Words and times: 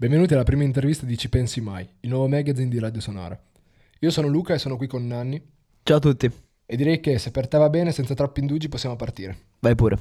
Benvenuti 0.00 0.32
alla 0.32 0.44
prima 0.44 0.62
intervista 0.62 1.04
di 1.04 1.18
Ci 1.18 1.28
Pensi 1.28 1.60
Mai, 1.60 1.84
il 2.02 2.10
nuovo 2.10 2.28
magazine 2.28 2.68
di 2.68 2.78
Radio 2.78 3.00
Sonora. 3.00 3.36
Io 3.98 4.10
sono 4.10 4.28
Luca 4.28 4.54
e 4.54 4.58
sono 4.58 4.76
qui 4.76 4.86
con 4.86 5.04
Nanni. 5.04 5.42
Ciao 5.82 5.96
a 5.96 5.98
tutti. 5.98 6.30
E 6.66 6.76
direi 6.76 7.00
che 7.00 7.18
se 7.18 7.32
per 7.32 7.48
te 7.48 7.58
va 7.58 7.68
bene, 7.68 7.90
senza 7.90 8.14
troppi 8.14 8.38
indugi, 8.38 8.68
possiamo 8.68 8.94
partire. 8.94 9.36
Vai 9.58 9.74
pure. 9.74 9.98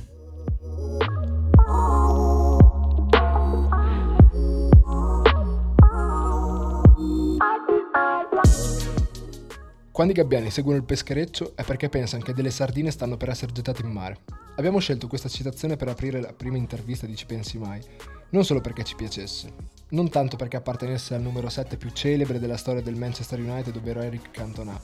Quando 9.92 10.14
i 10.14 10.16
gabbiani 10.16 10.52
seguono 10.52 10.78
il 10.78 10.86
peschereccio 10.86 11.54
è 11.56 11.64
perché 11.64 11.90
pensano 11.90 12.22
che 12.22 12.36
delle 12.36 12.52
sardine 12.52 12.92
stanno 12.92 13.18
per 13.18 13.30
essere 13.30 13.52
gettate 13.52 13.82
in 13.82 13.90
mare. 13.90 14.20
Abbiamo 14.58 14.78
scelto 14.78 15.08
questa 15.08 15.28
citazione 15.28 15.76
per 15.76 15.88
aprire 15.88 16.22
la 16.22 16.34
prima 16.34 16.58
intervista 16.58 17.08
di 17.08 17.16
Ci 17.16 17.26
Pensi 17.26 17.58
Mai, 17.58 17.82
non 18.30 18.44
solo 18.44 18.62
perché 18.62 18.84
ci 18.84 18.96
piacesse, 18.96 19.54
non 19.90 20.10
tanto 20.10 20.36
perché 20.36 20.58
appartenesse 20.58 21.16
al 21.16 21.22
numero 21.22 21.50
7 21.50 21.78
più 21.78 21.90
celebre 21.92 22.40
della 22.40 22.58
storia 22.58 22.82
del 22.82 22.96
Manchester 22.96 23.40
United, 23.40 23.76
ovvero 23.76 24.02
Eric 24.02 24.32
Cantona, 24.32 24.80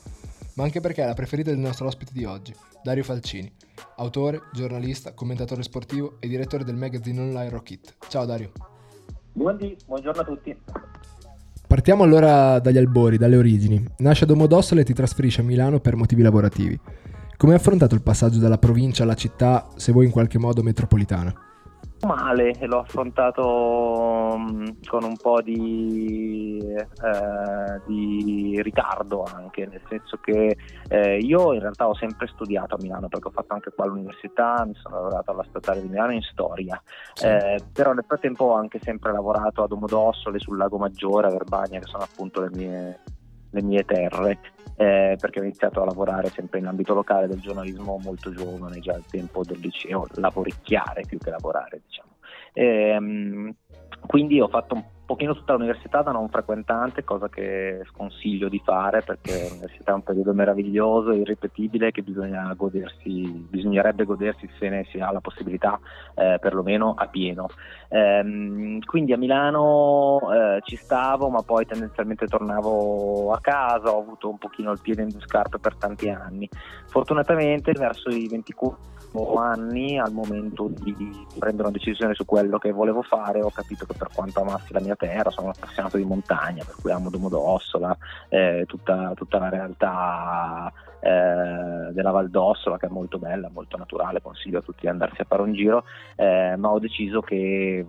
ma 0.56 0.64
anche 0.64 0.80
perché 0.80 1.04
è 1.04 1.06
la 1.06 1.14
preferita 1.14 1.50
del 1.50 1.60
nostro 1.60 1.88
ospite 1.88 2.12
di 2.14 2.24
oggi, 2.24 2.54
Dario 2.82 3.04
Falcini, 3.04 3.52
autore, 3.98 4.44
giornalista, 4.54 5.14
commentatore 5.14 5.64
sportivo 5.64 6.18
e 6.20 6.28
direttore 6.28 6.64
del 6.64 6.76
magazine 6.76 7.20
online 7.20 7.50
Rock 7.50 7.72
It. 7.72 7.96
Ciao 8.08 8.26
Dario. 8.26 8.52
Buondì, 9.34 9.76
buongiorno 9.86 10.22
a 10.22 10.26
tutti. 10.26 10.58
Partiamo 11.68 12.04
allora 12.04 12.60
dagli 12.60 12.78
albori, 12.78 13.18
dalle 13.18 13.36
origini. 13.36 13.84
Nasce 13.98 14.26
a 14.26 14.28
Domodossola 14.28 14.82
e 14.82 14.84
ti 14.84 14.94
trasferisce 14.94 15.42
a 15.42 15.44
Milano 15.44 15.80
per 15.80 15.96
motivi 15.96 16.22
lavorativi. 16.22 16.80
Come 17.36 17.54
hai 17.54 17.60
affrontato 17.60 17.96
il 17.96 18.04
passaggio 18.04 18.38
dalla 18.38 18.60
provincia 18.60 19.04
alla 19.04 19.16
città, 19.16 19.68
se 19.76 19.92
vuoi 19.92 20.06
in 20.06 20.12
qualche 20.12 20.38
modo 20.38 20.62
metropolitana? 20.62 21.53
Male, 22.06 22.56
l'ho 22.62 22.80
affrontato 22.80 24.36
mm, 24.38 24.66
con 24.88 25.04
un 25.04 25.16
po' 25.18 25.42
di, 25.42 26.60
eh, 26.60 27.82
di, 27.86 28.62
ritardo 28.62 29.24
anche, 29.24 29.66
nel 29.66 29.82
senso 29.90 30.18
che 30.18 30.58
eh, 30.90 31.18
io 31.18 31.54
in 31.54 31.60
realtà 31.60 31.88
ho 31.88 31.96
sempre 31.96 32.28
studiato 32.28 32.76
a 32.76 32.78
Milano 32.82 33.08
perché 33.08 33.28
ho 33.28 33.32
fatto 33.32 33.54
anche 33.54 33.72
qua 33.76 33.86
l'università, 33.86 34.64
mi 34.66 34.76
sono 34.76 34.96
lavorato 34.96 35.32
alla 35.32 35.46
Statale 35.50 35.82
di 35.82 35.90
Milano 35.90 36.14
in 36.14 36.22
storia, 36.22 36.82
sì. 37.14 37.26
eh, 37.28 37.60
però 37.72 37.94
nel 37.94 38.06
frattempo 38.06 38.46
ho 38.46 38.54
anche 38.54 38.80
sempre 38.82 39.12
lavorato 39.12 39.64
a 39.64 39.68
Domodossole 39.68 40.40
sul 40.40 40.58
Lago 40.58 40.78
Maggiore, 40.78 41.28
a 41.28 41.32
Verbania, 41.32 41.80
che 41.80 41.88
sono 41.88 42.04
appunto 42.04 42.42
le 42.42 42.50
mie, 42.54 43.00
le 43.54 43.62
mie 43.62 43.86
terre 43.86 44.40
eh, 44.76 45.18
perché 45.20 45.40
ho 45.40 45.44
iniziato 45.44 45.82
a 45.82 45.86
lavorare 45.86 46.30
sempre 46.30 46.60
in 46.60 46.66
ambito 46.66 46.94
locale 46.94 47.28
del 47.28 47.40
giornalismo 47.40 48.00
molto 48.04 48.32
giovane, 48.32 48.80
già 48.80 48.94
al 48.94 49.06
tempo 49.10 49.44
del 49.44 49.60
liceo, 49.60 50.08
lavoricchiare 50.16 51.04
più 51.08 51.18
che 51.20 51.30
lavorare, 51.30 51.82
diciamo. 51.86 52.10
E, 52.54 52.66
ehm, 52.90 53.56
quindi 54.08 54.42
ho 54.42 54.48
fatto 54.48 54.74
un 54.74 54.84
pochino 55.14 55.36
tutta 55.36 55.54
l'università 55.54 56.02
da 56.02 56.12
non 56.12 56.28
frequentante, 56.28 57.04
cosa 57.04 57.30
che 57.30 57.82
sconsiglio 57.92 58.50
di 58.50 58.60
fare 58.66 59.04
perché 59.04 59.46
l'università 59.50 59.92
è 59.92 59.96
un 59.96 60.02
periodo 60.02 60.34
meraviglioso 60.34 61.12
e 61.12 61.18
irripetibile 61.18 61.92
che 61.92 62.02
bisogna 62.02 62.52
godersi, 62.56 63.46
bisognerebbe 63.48 64.06
godersi 64.06 64.50
se 64.58 64.70
ne 64.70 64.86
si 64.90 65.00
ha 65.00 65.12
la 65.12 65.22
possibilità, 65.22 65.80
eh, 66.16 66.38
perlomeno 66.42 66.96
a 66.98 67.06
pieno. 67.08 67.48
Ehm, 67.90 68.80
quindi 68.80 69.14
a 69.14 69.18
Milano 69.18 70.20
eh, 70.34 70.62
ci 70.64 70.78
stavo, 70.78 71.30
ma 71.30 71.44
poi 71.44 71.68
tendenzialmente 71.68 72.26
tornavo 72.26 73.32
a 73.34 73.40
casa, 73.40 73.94
ho 73.94 74.00
avuto 74.00 74.30
un 74.30 74.40
pochino 74.40 74.72
il 74.72 74.80
piede 74.82 75.04
in 75.04 75.10
due 75.10 75.22
scarpe 75.22 75.60
per 75.60 75.76
tanti 75.76 76.10
anni. 76.10 76.50
Fortunatamente 76.88 77.72
verso 77.74 78.10
i 78.10 78.28
24 78.28 78.92
anni 79.38 80.00
al 80.00 80.12
momento 80.12 80.70
di 80.70 80.96
prendere 81.38 81.68
una 81.68 81.78
decisione 81.78 82.16
su 82.16 82.26
quello 82.26 82.58
che 82.58 82.72
volevo 82.72 83.04
fare 83.04 83.42
ho 83.42 83.52
capito 83.52 83.86
che 83.86 83.94
per 83.96 84.10
quanto 84.14 84.42
amassi 84.42 84.74
la 84.74 84.80
mia 84.80 84.96
terra 85.04 85.30
sono 85.30 85.50
appassionato 85.50 85.98
di 85.98 86.06
montagna 86.06 86.64
per 86.64 86.76
cui 86.82 86.92
amo 86.92 87.10
Domodossola 87.10 87.96
eh, 88.30 88.64
tutta, 88.66 89.12
tutta, 89.16 89.38
la 89.38 89.50
realtà 89.50 90.72
eh, 91.02 91.92
della 91.92 92.12
Val 92.12 92.30
d'Ossola 92.30 92.78
che 92.78 92.86
è 92.86 92.90
molto 92.90 93.20
bella, 93.20 93.50
molto 93.52 93.76
naturale 93.76 94.22
consiglio 94.22 94.60
a 94.60 94.62
tutti 94.62 94.82
di 94.82 94.88
andarsi 94.88 95.22
a 95.22 95.26
fare 95.26 95.42
un 95.42 95.54
giro. 95.54 95.84
Eh, 96.16 96.56
ma 96.56 96.70
ho 96.70 96.80
deciso 96.80 97.20
che 97.20 97.86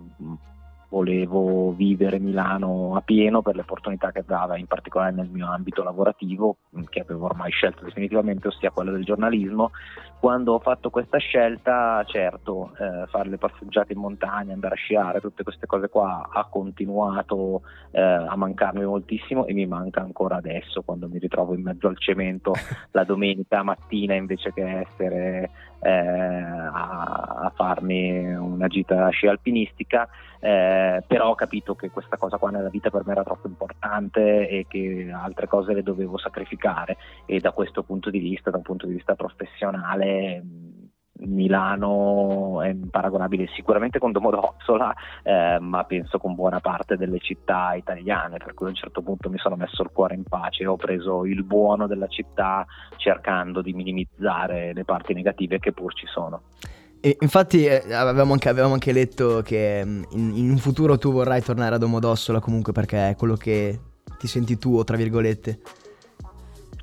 volevo 0.89 1.73
vivere 1.73 2.19
Milano 2.19 2.95
a 2.95 3.01
pieno 3.01 3.41
per 3.41 3.55
le 3.55 3.61
opportunità 3.61 4.11
che 4.11 4.23
dava, 4.25 4.57
in 4.57 4.67
particolare 4.67 5.13
nel 5.13 5.29
mio 5.29 5.49
ambito 5.51 5.83
lavorativo, 5.83 6.57
che 6.89 7.01
avevo 7.01 7.25
ormai 7.25 7.51
scelto 7.51 7.83
definitivamente, 7.83 8.47
ossia 8.47 8.71
quello 8.71 8.91
del 8.91 9.03
giornalismo. 9.03 9.71
Quando 10.19 10.53
ho 10.53 10.59
fatto 10.59 10.89
questa 10.89 11.17
scelta, 11.17 12.03
certo, 12.05 12.71
eh, 12.79 13.05
fare 13.07 13.29
le 13.29 13.37
passeggiate 13.37 13.93
in 13.93 13.99
montagna, 13.99 14.53
andare 14.53 14.75
a 14.75 14.77
sciare, 14.77 15.19
tutte 15.19 15.43
queste 15.43 15.67
cose 15.67 15.89
qua 15.89 16.29
ha 16.31 16.45
continuato 16.45 17.61
eh, 17.91 18.01
a 18.01 18.35
mancarmi 18.35 18.83
moltissimo 18.83 19.45
e 19.45 19.53
mi 19.53 19.65
manca 19.65 20.01
ancora 20.01 20.37
adesso 20.37 20.81
quando 20.81 21.07
mi 21.07 21.19
ritrovo 21.19 21.53
in 21.53 21.61
mezzo 21.61 21.87
al 21.87 21.97
cemento 21.99 22.53
la 22.91 23.03
domenica 23.03 23.61
mattina 23.63 24.15
invece 24.15 24.51
che 24.53 24.79
essere 24.79 25.49
eh, 25.85 25.91
a, 25.91 27.51
farmi 27.53 28.33
una 28.35 28.67
gita 28.67 29.07
sci 29.09 29.27
alpinistica, 29.27 30.09
eh, 30.39 31.03
però 31.05 31.29
ho 31.29 31.35
capito 31.35 31.75
che 31.75 31.91
questa 31.91 32.17
cosa 32.17 32.37
qua 32.37 32.49
nella 32.49 32.69
vita 32.69 32.89
per 32.89 33.05
me 33.05 33.11
era 33.11 33.23
troppo 33.23 33.47
importante 33.47 34.49
e 34.49 34.65
che 34.67 35.11
altre 35.13 35.47
cose 35.47 35.73
le 35.73 35.83
dovevo 35.83 36.17
sacrificare. 36.17 36.97
E 37.25 37.39
da 37.39 37.51
questo 37.51 37.83
punto 37.83 38.09
di 38.09 38.19
vista, 38.19 38.49
da 38.49 38.57
un 38.57 38.63
punto 38.63 38.87
di 38.87 38.93
vista 38.93 39.13
professionale, 39.13 40.43
Milano 41.19 42.61
è 42.61 42.75
paragonabile 42.75 43.47
sicuramente 43.55 43.99
con 43.99 44.11
Domodossola, 44.11 44.93
eh, 45.23 45.57
ma 45.59 45.83
penso 45.85 46.17
con 46.17 46.35
buona 46.35 46.59
parte 46.59 46.97
delle 46.97 47.19
città 47.19 47.73
italiane, 47.73 48.37
per 48.37 48.53
cui 48.53 48.67
a 48.67 48.69
un 48.69 48.75
certo 48.75 49.01
punto 49.01 49.29
mi 49.29 49.37
sono 49.37 49.55
messo 49.55 49.81
il 49.81 49.91
cuore 49.93 50.15
in 50.15 50.23
pace 50.23 50.65
ho 50.65 50.75
preso 50.75 51.25
il 51.25 51.43
buono 51.43 51.87
della 51.87 52.07
città 52.07 52.65
cercando 52.97 53.61
di 53.61 53.73
minimizzare 53.73 54.73
le 54.73 54.83
parti 54.83 55.13
negative 55.13 55.59
che 55.59 55.71
pur 55.71 55.93
ci 55.93 56.05
sono. 56.07 56.41
E 56.99 57.17
infatti 57.19 57.65
eh, 57.65 57.93
avevamo, 57.93 58.33
anche, 58.33 58.49
avevamo, 58.49 58.73
anche, 58.73 58.91
letto 58.91 59.41
che 59.43 59.83
mm, 59.85 60.03
in, 60.11 60.31
in, 60.37 60.49
un 60.49 60.57
futuro 60.57 60.97
tu 60.97 61.11
vorrai 61.11 61.41
tornare 61.41 61.75
a 61.75 61.77
Domodossola 61.77 62.39
comunque 62.39 62.73
perché 62.73 63.09
è 63.09 63.15
quello 63.15 63.35
che 63.35 63.79
ti 64.17 64.27
senti 64.27 64.57
tuo, 64.57 64.83
tra 64.83 64.97
virgolette. 64.97 65.59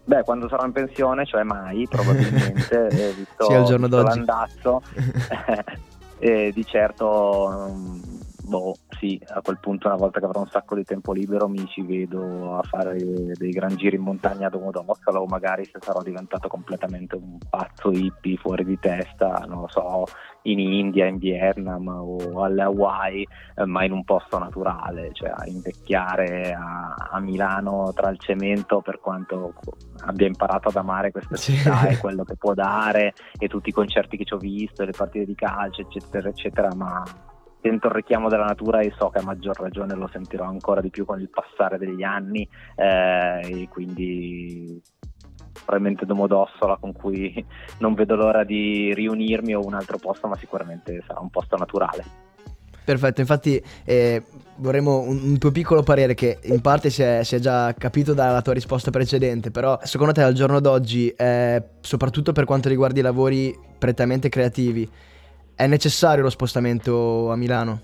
Beh, 0.04 0.22
quando 0.24 0.48
sarò 0.48 0.64
in 0.64 0.72
pensione, 0.72 1.24
cioè 1.24 1.42
mai, 1.44 1.86
probabilmente, 1.88 2.88
eh, 2.90 3.12
visto, 3.12 3.44
sì, 3.44 3.54
al 3.54 3.64
giorno 3.64 3.86
visto 3.86 4.02
l'andazzo, 4.02 4.82
eh, 6.18 6.50
di 6.52 6.64
certo, 6.66 7.70
mm, 7.70 8.02
boh, 8.44 8.74
sì, 9.02 9.20
a 9.34 9.40
quel 9.40 9.58
punto 9.58 9.88
una 9.88 9.96
volta 9.96 10.20
che 10.20 10.26
avrò 10.26 10.38
un 10.38 10.46
sacco 10.46 10.76
di 10.76 10.84
tempo 10.84 11.12
libero 11.12 11.48
mi 11.48 11.66
ci 11.66 11.82
vedo 11.82 12.56
a 12.56 12.62
fare 12.62 12.96
dei 12.96 13.50
gran 13.50 13.74
giri 13.74 13.96
in 13.96 14.02
montagna 14.02 14.46
a 14.46 14.50
Domodossola 14.50 15.20
o 15.20 15.26
magari 15.26 15.64
se 15.64 15.78
sarò 15.80 16.02
diventato 16.02 16.46
completamente 16.46 17.16
un 17.16 17.36
pazzo 17.50 17.90
hippie 17.90 18.36
fuori 18.36 18.64
di 18.64 18.78
testa, 18.78 19.44
non 19.48 19.62
lo 19.62 19.68
so, 19.68 20.04
in 20.42 20.60
India, 20.60 21.06
in 21.06 21.18
Vietnam 21.18 21.88
o 21.88 22.44
alle 22.44 22.62
Hawaii, 22.62 23.26
eh, 23.56 23.64
ma 23.64 23.82
in 23.82 23.90
un 23.90 24.04
posto 24.04 24.38
naturale, 24.38 25.10
cioè 25.14 25.32
a 25.34 25.48
invecchiare 25.48 26.52
a, 26.52 26.94
a, 27.10 27.18
Milano 27.18 27.92
tra 27.92 28.08
il 28.08 28.20
cemento 28.20 28.82
per 28.82 29.00
quanto 29.00 29.54
abbia 30.06 30.28
imparato 30.28 30.68
ad 30.68 30.76
amare 30.76 31.10
questa 31.10 31.34
città 31.34 31.88
e 31.88 31.98
quello 31.98 32.22
che 32.22 32.36
può 32.36 32.54
dare 32.54 33.14
e 33.36 33.48
tutti 33.48 33.70
i 33.70 33.72
concerti 33.72 34.16
che 34.16 34.24
ci 34.24 34.34
ho 34.34 34.38
visto, 34.38 34.84
le 34.84 34.92
partite 34.96 35.24
di 35.24 35.34
calcio, 35.34 35.80
eccetera, 35.80 36.28
eccetera, 36.28 36.72
ma 36.76 37.02
sento 37.62 37.86
il 37.86 37.94
richiamo 37.94 38.28
della 38.28 38.44
natura 38.44 38.80
e 38.80 38.92
so 38.98 39.08
che 39.08 39.18
a 39.18 39.22
maggior 39.22 39.58
ragione 39.58 39.94
lo 39.94 40.08
sentirò 40.12 40.44
ancora 40.44 40.80
di 40.80 40.90
più 40.90 41.04
con 41.04 41.20
il 41.20 41.30
passare 41.30 41.78
degli 41.78 42.02
anni 42.02 42.46
eh, 42.76 43.40
e 43.40 43.68
quindi 43.68 44.82
probabilmente 45.64 46.04
Domodossola 46.04 46.76
con 46.76 46.92
cui 46.92 47.44
non 47.78 47.94
vedo 47.94 48.16
l'ora 48.16 48.44
di 48.44 48.92
riunirmi 48.92 49.54
o 49.54 49.64
un 49.64 49.74
altro 49.74 49.98
posto 49.98 50.26
ma 50.26 50.36
sicuramente 50.36 51.02
sarà 51.06 51.20
un 51.20 51.30
posto 51.30 51.56
naturale. 51.56 52.30
Perfetto, 52.84 53.20
infatti 53.20 53.62
eh, 53.84 54.24
vorremmo 54.56 54.98
un, 54.98 55.20
un, 55.22 55.38
tuo 55.38 55.52
piccolo 55.52 55.84
parere 55.84 56.14
che 56.14 56.38
in 56.42 56.60
parte 56.60 56.90
si 56.90 57.00
è, 57.02 57.22
si 57.22 57.36
è, 57.36 57.38
già 57.38 57.72
capito 57.74 58.12
dalla 58.12 58.42
tua 58.42 58.54
risposta 58.54 58.90
precedente, 58.90 59.52
però 59.52 59.78
secondo 59.82 60.12
te 60.12 60.22
al 60.22 60.32
giorno 60.32 60.58
d'oggi, 60.58 61.08
eh, 61.10 61.62
soprattutto 61.80 62.32
per 62.32 62.44
quanto 62.44 62.68
riguarda 62.68 62.98
i 62.98 63.02
lavori 63.02 63.56
prettamente 63.78 64.28
creativi, 64.28 64.90
è 65.54 65.66
necessario 65.66 66.22
lo 66.22 66.30
spostamento 66.30 67.30
a 67.30 67.36
Milano? 67.36 67.80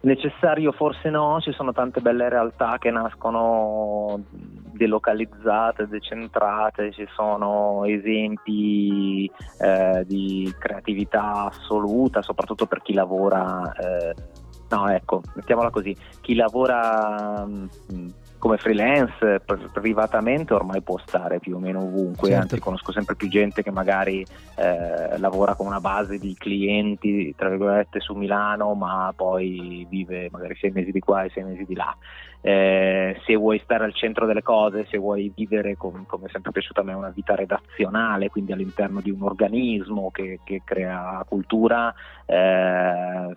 Necessario 0.00 0.70
forse 0.72 1.08
no, 1.08 1.40
ci 1.40 1.50
sono 1.52 1.72
tante 1.72 2.02
belle 2.02 2.28
realtà 2.28 2.76
che 2.78 2.90
nascono 2.90 4.22
delocalizzate, 4.30 5.88
decentrate, 5.88 6.92
ci 6.92 7.06
sono 7.14 7.84
esempi 7.86 9.30
eh, 9.58 10.04
di 10.06 10.54
creatività 10.58 11.46
assoluta, 11.46 12.20
soprattutto 12.20 12.66
per 12.66 12.82
chi 12.82 12.92
lavora, 12.92 13.72
eh, 13.72 14.14
no 14.68 14.88
ecco, 14.88 15.22
mettiamola 15.36 15.70
così, 15.70 15.96
chi 16.20 16.34
lavora 16.34 17.46
mh, 17.46 17.68
mm, 17.94 18.08
come 18.38 18.56
freelance, 18.58 19.42
privatamente 19.72 20.52
ormai 20.52 20.82
può 20.82 20.98
stare 20.98 21.38
più 21.38 21.56
o 21.56 21.58
meno 21.58 21.80
ovunque, 21.80 22.28
certo. 22.28 22.42
anzi 22.42 22.58
conosco 22.60 22.92
sempre 22.92 23.14
più 23.14 23.28
gente 23.28 23.62
che 23.62 23.70
magari 23.70 24.24
eh, 24.56 25.18
lavora 25.18 25.54
con 25.54 25.66
una 25.66 25.80
base 25.80 26.18
di 26.18 26.34
clienti, 26.34 27.34
tra 27.36 27.48
virgolette, 27.48 28.00
su 28.00 28.14
Milano, 28.14 28.74
ma 28.74 29.12
poi 29.16 29.86
vive 29.88 30.28
magari 30.30 30.56
sei 30.56 30.70
mesi 30.70 30.90
di 30.90 31.00
qua 31.00 31.24
e 31.24 31.30
sei 31.30 31.44
mesi 31.44 31.64
di 31.64 31.74
là. 31.74 31.96
Eh, 32.46 33.18
se 33.24 33.34
vuoi 33.36 33.58
stare 33.64 33.84
al 33.84 33.94
centro 33.94 34.26
delle 34.26 34.42
cose, 34.42 34.84
se 34.90 34.98
vuoi 34.98 35.32
vivere 35.34 35.78
con, 35.78 36.04
come 36.06 36.26
è 36.26 36.30
sempre 36.30 36.52
piaciuto 36.52 36.82
a 36.82 36.84
me 36.84 36.92
una 36.92 37.08
vita 37.08 37.34
redazionale, 37.34 38.28
quindi 38.28 38.52
all'interno 38.52 39.00
di 39.00 39.10
un 39.10 39.22
organismo 39.22 40.10
che, 40.10 40.40
che 40.44 40.60
crea 40.62 41.24
cultura, 41.26 41.94
eh, 42.26 43.34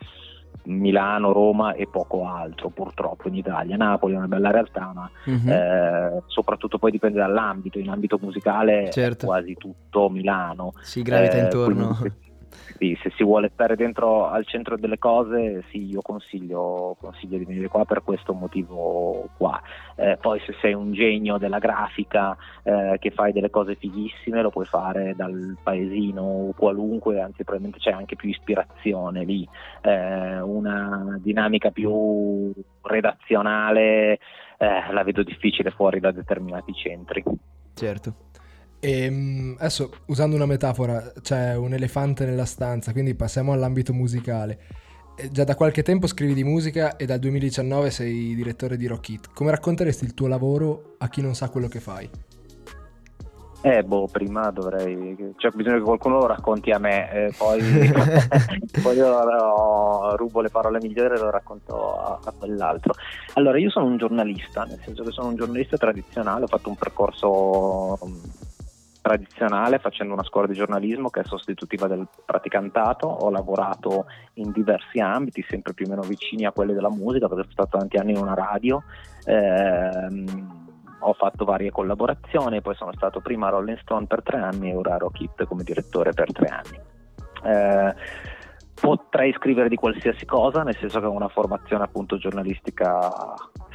Milano, 0.68 1.31
Roma 1.31 1.74
e 1.74 1.88
poco 1.88 2.28
altro 2.28 2.69
purtroppo 2.69 3.28
in 3.28 3.36
Italia. 3.36 3.75
Napoli 3.78 4.14
è 4.14 4.18
una 4.18 4.28
bella 4.28 4.52
realtà, 4.52 4.92
ma 4.94 5.10
mm-hmm. 5.30 5.50
eh, 5.50 6.24
soprattutto 6.28 6.78
poi 6.78 6.92
dipende 6.92 7.19
dall'ambito. 7.19 7.80
In 7.80 7.90
ambito 7.90 8.19
musicale 8.22 8.90
certo. 8.92 9.25
quasi 9.25 9.56
tutto 9.56 10.10
Milano. 10.10 10.74
Si 10.81 11.02
gravita 11.02 11.38
eh, 11.38 11.44
intorno. 11.44 11.96
Quindi, 12.00 12.25
sì, 12.78 12.98
se 13.02 13.12
si 13.16 13.24
vuole 13.24 13.50
stare 13.54 13.75
dentro 13.75 14.28
al 14.28 14.46
centro 14.46 14.78
delle 14.78 14.98
cose, 14.98 15.64
sì, 15.69 15.86
io 15.86 16.02
consiglio, 16.02 16.96
consiglio 17.00 17.38
di 17.38 17.46
venire 17.46 17.68
qua 17.68 17.86
per 17.86 18.04
questo 18.04 18.34
motivo 18.34 19.30
qua. 19.38 19.62
Eh, 19.96 20.18
poi 20.19 20.40
se 20.46 20.54
sei 20.62 20.74
un 20.74 20.92
genio 20.94 21.38
della 21.38 21.60
grafica 21.60 22.36
eh, 22.64 22.98
che 23.00 23.12
fai 23.12 23.31
delle 23.31 23.50
cose 23.50 23.75
fighissime, 23.75 24.42
lo 24.42 24.50
puoi 24.50 24.66
fare 24.66 25.14
dal 25.16 25.58
paesino 25.62 26.54
qualunque, 26.56 27.22
anzi 27.22 27.44
probabilmente 27.44 27.80
c'è 27.80 27.92
anche 27.92 28.16
più 28.16 28.30
ispirazione 28.30 29.24
lì, 29.24 29.48
eh, 29.81 30.40
una 30.40 31.18
dinamica 31.22 31.72
più 31.72 32.52
redazionale 32.81 34.20
eh, 34.58 34.92
la 34.92 35.04
vedo 35.04 35.24
difficile 35.24 35.72
fuori 35.72 36.00
da 36.00 36.12
determinati 36.12 36.74
centri. 36.74 37.24
Certo. 37.74 38.25
E 38.79 39.03
ehm, 39.03 39.56
adesso 39.57 39.91
usando 40.06 40.35
una 40.35 40.45
metafora, 40.45 41.12
c'è 41.21 41.56
un 41.56 41.74
elefante 41.74 42.25
nella 42.25 42.45
stanza, 42.45 42.91
quindi 42.91 43.15
passiamo 43.15 43.53
all'ambito 43.53 43.94
musicale. 43.94 44.59
Già 45.31 45.44
da 45.44 45.56
qualche 45.56 45.81
tempo 45.81 46.06
scrivi 46.06 46.35
di 46.35 46.44
musica 46.44 46.95
e 46.95 47.07
dal 47.07 47.18
2019 47.18 47.89
sei 47.89 48.35
direttore 48.35 48.77
di 48.77 48.85
Rock 48.85 49.09
It. 49.09 49.29
Come 49.33 49.50
racconteresti 49.50 50.06
il 50.06 50.13
tuo 50.13 50.27
lavoro 50.27 50.95
a 51.00 51.09
chi 51.09 51.21
non 51.21 51.33
sa 51.33 51.50
quello 51.50 51.68
che 51.68 51.79
fai? 51.79 52.07
Eh, 53.62 53.83
boh, 53.83 54.07
prima 54.07 54.51
dovrei. 54.51 55.33
Cioè, 55.35 55.51
bisogna 55.51 55.77
che 55.77 55.83
qualcuno 55.83 56.19
lo 56.19 56.27
racconti 56.27 56.69
a 56.69 56.77
me, 56.77 57.12
eh, 57.12 57.33
poi, 57.35 57.59
poi 58.83 58.95
io 58.95 59.09
lo, 59.09 60.15
rubo 60.15 60.41
le 60.41 60.50
parole 60.50 60.77
migliori 60.79 61.15
e 61.15 61.18
lo 61.18 61.31
racconto 61.31 61.97
a, 61.97 62.19
a, 62.24 62.31
quell'altro. 62.38 62.94
Allora, 63.33 63.57
io 63.57 63.71
sono 63.71 63.88
un 63.88 63.97
giornalista, 63.97 64.63
nel 64.63 64.79
senso 64.85 65.03
che 65.03 65.12
sono 65.12 65.29
un 65.29 65.35
giornalista 65.35 65.75
tradizionale, 65.77 66.44
ho 66.44 66.47
fatto 66.47 66.69
un 66.69 66.75
percorso 66.75 67.97
tradizionale 69.07 69.80
facendo 69.80 70.12
una 70.12 70.24
scuola 70.24 70.48
di 70.48 70.54
giornalismo 70.54 71.09
che 71.09 71.21
è 71.21 71.24
sostitutiva 71.24 71.88
del 71.88 72.06
praticantato, 72.25 73.07
ho 73.07 73.30
lavorato 73.30 74.07
in 74.33 74.51
diversi 74.51 75.00
ambiti, 75.00 75.45
sempre 75.48 75.74
più 75.74 75.86
o 75.86 75.89
meno 75.89 76.01
vicini 76.01 76.45
a 76.45 76.51
quelli 76.51 76.74
della 76.74 76.89
musica, 76.89 77.27
perché 77.30 77.44
sono 77.44 77.54
stato 77.54 77.77
tanti 77.77 77.95
anni 77.95 78.12
in 78.12 78.18
una 78.18 78.33
radio, 78.33 78.83
ehm, 79.24 80.65
ho 81.00 81.13
fatto 81.13 81.45
varie 81.45 81.71
collaborazioni, 81.71 82.62
poi 82.62 82.75
sono 82.75 82.92
stato 82.94 83.21
prima 83.21 83.48
a 83.48 83.51
Rolling 83.51 83.80
Stone 83.80 84.07
per 84.07 84.24
tre 84.24 84.39
anni 84.39 84.71
e 84.71 84.75
ora 84.75 84.95
a 84.95 84.98
Rock 84.98 85.45
come 85.45 85.63
direttore 85.63 86.12
per 86.12 86.33
tre 86.33 86.48
anni. 86.48 86.80
Eh, 87.44 87.95
potrei 88.74 89.31
scrivere 89.33 89.69
di 89.69 89.75
qualsiasi 89.75 90.25
cosa, 90.25 90.63
nel 90.63 90.75
senso 90.75 91.00
che 91.00 91.06
ho 91.06 91.12
una 91.12 91.30
formazione 91.30 91.83
appunto 91.83 92.18
giornalistica 92.18 93.10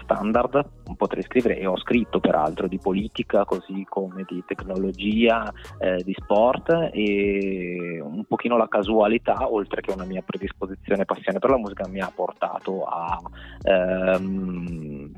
standard, 0.02 0.64
potrei 0.96 1.22
scrivere 1.22 1.58
e 1.58 1.66
ho 1.66 1.76
scritto 1.78 2.20
peraltro 2.20 2.68
di 2.68 2.78
politica 2.78 3.44
così 3.44 3.84
come 3.88 4.24
di 4.26 4.42
tecnologia, 4.46 5.52
eh, 5.78 6.02
di 6.04 6.14
sport 6.18 6.90
e 6.92 8.00
un 8.02 8.24
pochino 8.24 8.56
la 8.56 8.68
casualità 8.68 9.50
oltre 9.50 9.80
che 9.80 9.92
una 9.92 10.04
mia 10.04 10.22
predisposizione 10.22 11.02
e 11.02 11.04
passione 11.04 11.38
per 11.38 11.50
la 11.50 11.58
musica 11.58 11.88
mi 11.88 12.00
ha 12.00 12.12
portato 12.14 12.84
a 12.84 13.20
ehm, 13.62 15.12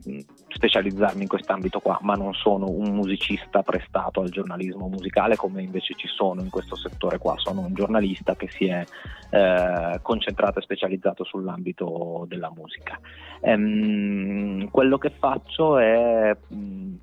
specializzarmi 0.54 1.22
in 1.22 1.28
quest'ambito 1.28 1.80
qua, 1.80 1.98
ma 2.02 2.14
non 2.14 2.32
sono 2.32 2.70
un 2.70 2.94
musicista 2.94 3.62
prestato 3.62 4.20
al 4.20 4.30
giornalismo 4.30 4.88
musicale 4.88 5.36
come 5.36 5.62
invece 5.62 5.94
ci 5.96 6.06
sono 6.06 6.40
in 6.40 6.50
questo 6.50 6.76
settore 6.76 7.18
qua, 7.18 7.34
sono 7.36 7.60
un 7.60 7.74
giornalista 7.74 8.36
che 8.36 8.48
si 8.50 8.66
è 8.66 8.84
eh, 9.30 9.98
concentrato 10.00 10.60
e 10.60 10.62
specializzato 10.62 11.24
sull'ambito 11.24 12.24
della 12.28 12.52
musica. 12.54 12.98
Ehm, 13.40 14.70
quello 14.70 14.96
che 14.96 15.10
faccio 15.10 15.78
è 15.78 16.36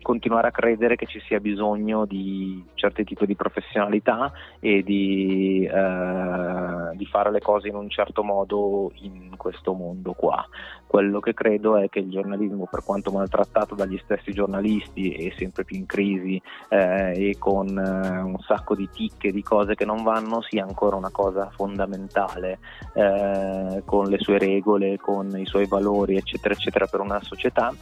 continuare 0.02 0.48
a 0.48 0.52
credere 0.52 0.96
che 0.96 1.06
ci 1.06 1.20
sia 1.28 1.40
bisogno 1.40 2.06
di 2.06 2.64
certi 2.76 3.04
tipi 3.04 3.26
di 3.26 3.36
professionalità 3.36 4.32
e 4.60 4.82
di, 4.82 5.66
eh, 5.66 6.96
di 6.96 7.06
fare 7.06 7.32
le 7.32 7.42
cose 7.42 7.68
in 7.68 7.76
un 7.76 7.90
certo 7.90 8.24
modo 8.24 8.92
in 9.02 9.36
questo 9.38 9.74
mondo 9.74 10.14
qua. 10.14 10.48
Quello 10.92 11.22
che 11.22 11.34
credo 11.34 11.78
è 11.78 11.88
che 11.88 12.00
il 12.00 12.10
giornalismo, 12.10 12.68
per 12.70 12.84
quanto 12.84 13.12
maltrattato 13.12 13.76
dagli 13.76 13.98
stessi 14.04 14.34
giornalisti 14.34 15.14
e 15.14 15.34
sempre 15.38 15.64
più 15.64 15.78
in 15.78 15.86
crisi 15.86 16.36
eh, 16.68 17.30
e 17.30 17.38
con 17.40 17.70
eh, 17.70 18.20
un 18.20 18.38
sacco 18.40 18.76
di 18.76 18.90
ticche 18.92 19.32
di 19.32 19.42
cose 19.42 19.76
che 19.76 19.86
non 19.86 20.04
vanno, 20.04 20.42
sia 20.42 20.66
ancora 20.66 20.98
una 20.98 21.10
cosa 21.10 21.50
fondamentale 21.56 22.60
eh, 22.94 23.84
con 23.86 24.08
le 24.08 24.20
sue 24.20 24.38
regole, 24.38 24.98
con 24.98 25.34
i 25.40 25.46
suoi 25.46 25.66
valori, 25.66 26.18
eccetera, 26.18 26.54
eccetera, 26.54 26.86
per 26.88 27.00
una 27.00 27.24
società 27.24 27.74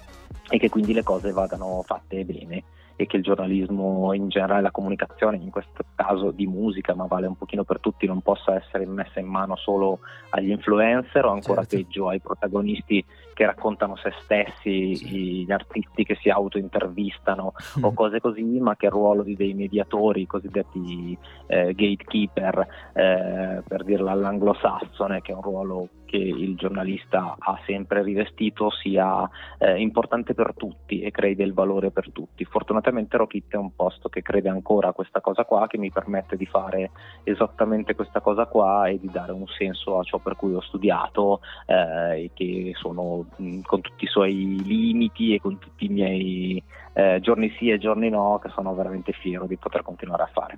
e 0.48 0.60
che 0.60 0.70
quindi 0.70 0.94
le 0.94 1.02
cose 1.02 1.32
vadano 1.32 1.82
fatte 1.84 2.24
bene 2.24 2.64
e 3.02 3.06
che 3.06 3.16
il 3.16 3.24
giornalismo 3.24 4.12
in 4.12 4.28
generale, 4.28 4.62
la 4.62 4.72
comunicazione, 4.72 5.38
in 5.38 5.52
questo 5.52 5.86
caso 5.96 6.32
di 6.32 6.46
musica, 6.46 6.94
ma 6.94 7.06
vale 7.06 7.28
un 7.28 7.38
pochino 7.38 7.64
per 7.64 7.80
tutti, 7.80 8.06
non 8.06 8.20
possa 8.20 8.56
essere 8.56 8.86
messa 8.88 9.22
in 9.22 9.28
mano 9.28 9.56
solo 9.56 10.00
agli 10.32 10.50
influencer 10.50 11.24
o 11.24 11.32
ancora 11.32 11.62
certo. 11.62 11.78
peggio 11.78 12.10
ai 12.10 12.20
protagonisti 12.20 13.06
che 13.34 13.46
raccontano 13.46 13.96
se 13.96 14.12
stessi, 14.22 14.98
sì. 14.98 15.46
gli 15.46 15.52
artisti 15.54 16.04
che 16.04 16.18
si 16.20 16.30
autointervistano 16.30 17.54
mm. 17.80 17.84
o 17.86 17.94
cose 17.94 18.20
così, 18.20 18.60
ma 18.60 18.76
che 18.76 18.88
il 18.88 18.92
ruolo 18.92 19.24
di 19.24 19.38
dei 19.38 19.54
mediatori, 19.54 20.28
cosiddetti 20.28 21.18
eh, 21.48 21.74
gatekeeper, 21.74 22.68
eh, 22.92 23.64
per 23.66 23.86
dirla 23.86 24.12
all'anglosassone, 24.12 25.22
che 25.22 25.32
è 25.32 25.36
un 25.36 25.42
ruolo 25.42 25.88
che 26.10 26.18
il 26.18 26.56
giornalista 26.56 27.36
ha 27.38 27.60
sempre 27.68 28.02
rivestito 28.02 28.72
sia 28.72 29.30
eh, 29.60 29.80
importante 29.80 30.34
per 30.34 30.56
tutti 30.58 31.02
e 31.02 31.12
crei 31.12 31.36
del 31.36 31.54
valore 31.54 31.92
per 31.92 32.12
tutti. 32.12 32.44
Fortunatamente 32.46 33.16
Rockit 33.16 33.54
è 33.54 33.58
un 33.58 33.76
posto 33.76 34.10
che 34.10 34.24
crede 34.24 34.50
ancora 34.50 34.88
a 34.88 34.94
questa 34.94 35.22
cosa 35.22 35.46
qua, 35.46 35.68
che 35.68 35.78
mi 35.78 35.92
permette 35.92 36.36
di 36.36 36.48
fare 36.48 36.90
esattamente 37.24 37.94
questa 37.94 38.22
cosa 38.22 38.48
qua 38.48 38.88
e 38.88 39.00
di 39.00 39.10
dare 39.12 39.34
un 39.34 39.46
senso 39.46 40.00
a 40.00 40.04
ciò 40.04 40.18
per 40.18 40.36
cui 40.36 40.56
ho 40.56 40.62
studiato 40.62 41.42
eh, 41.68 42.24
e 42.24 42.32
che 42.34 42.72
sono 42.74 43.28
mh, 43.36 43.60
con 43.62 43.82
tutti 43.82 44.06
i 44.06 44.08
suoi 44.08 44.64
limiti 44.64 45.36
e 45.36 45.40
con 45.40 45.60
tutti 45.60 45.86
i 45.86 45.90
miei 45.90 46.64
eh, 46.94 47.20
giorni 47.22 47.54
sì 47.60 47.70
e 47.70 47.78
giorni 47.78 48.10
no, 48.10 48.40
che 48.42 48.50
sono 48.50 48.74
veramente 48.74 49.12
fiero 49.12 49.46
di 49.46 49.58
poter 49.58 49.84
continuare 49.84 50.24
a 50.24 50.30
fare. 50.34 50.58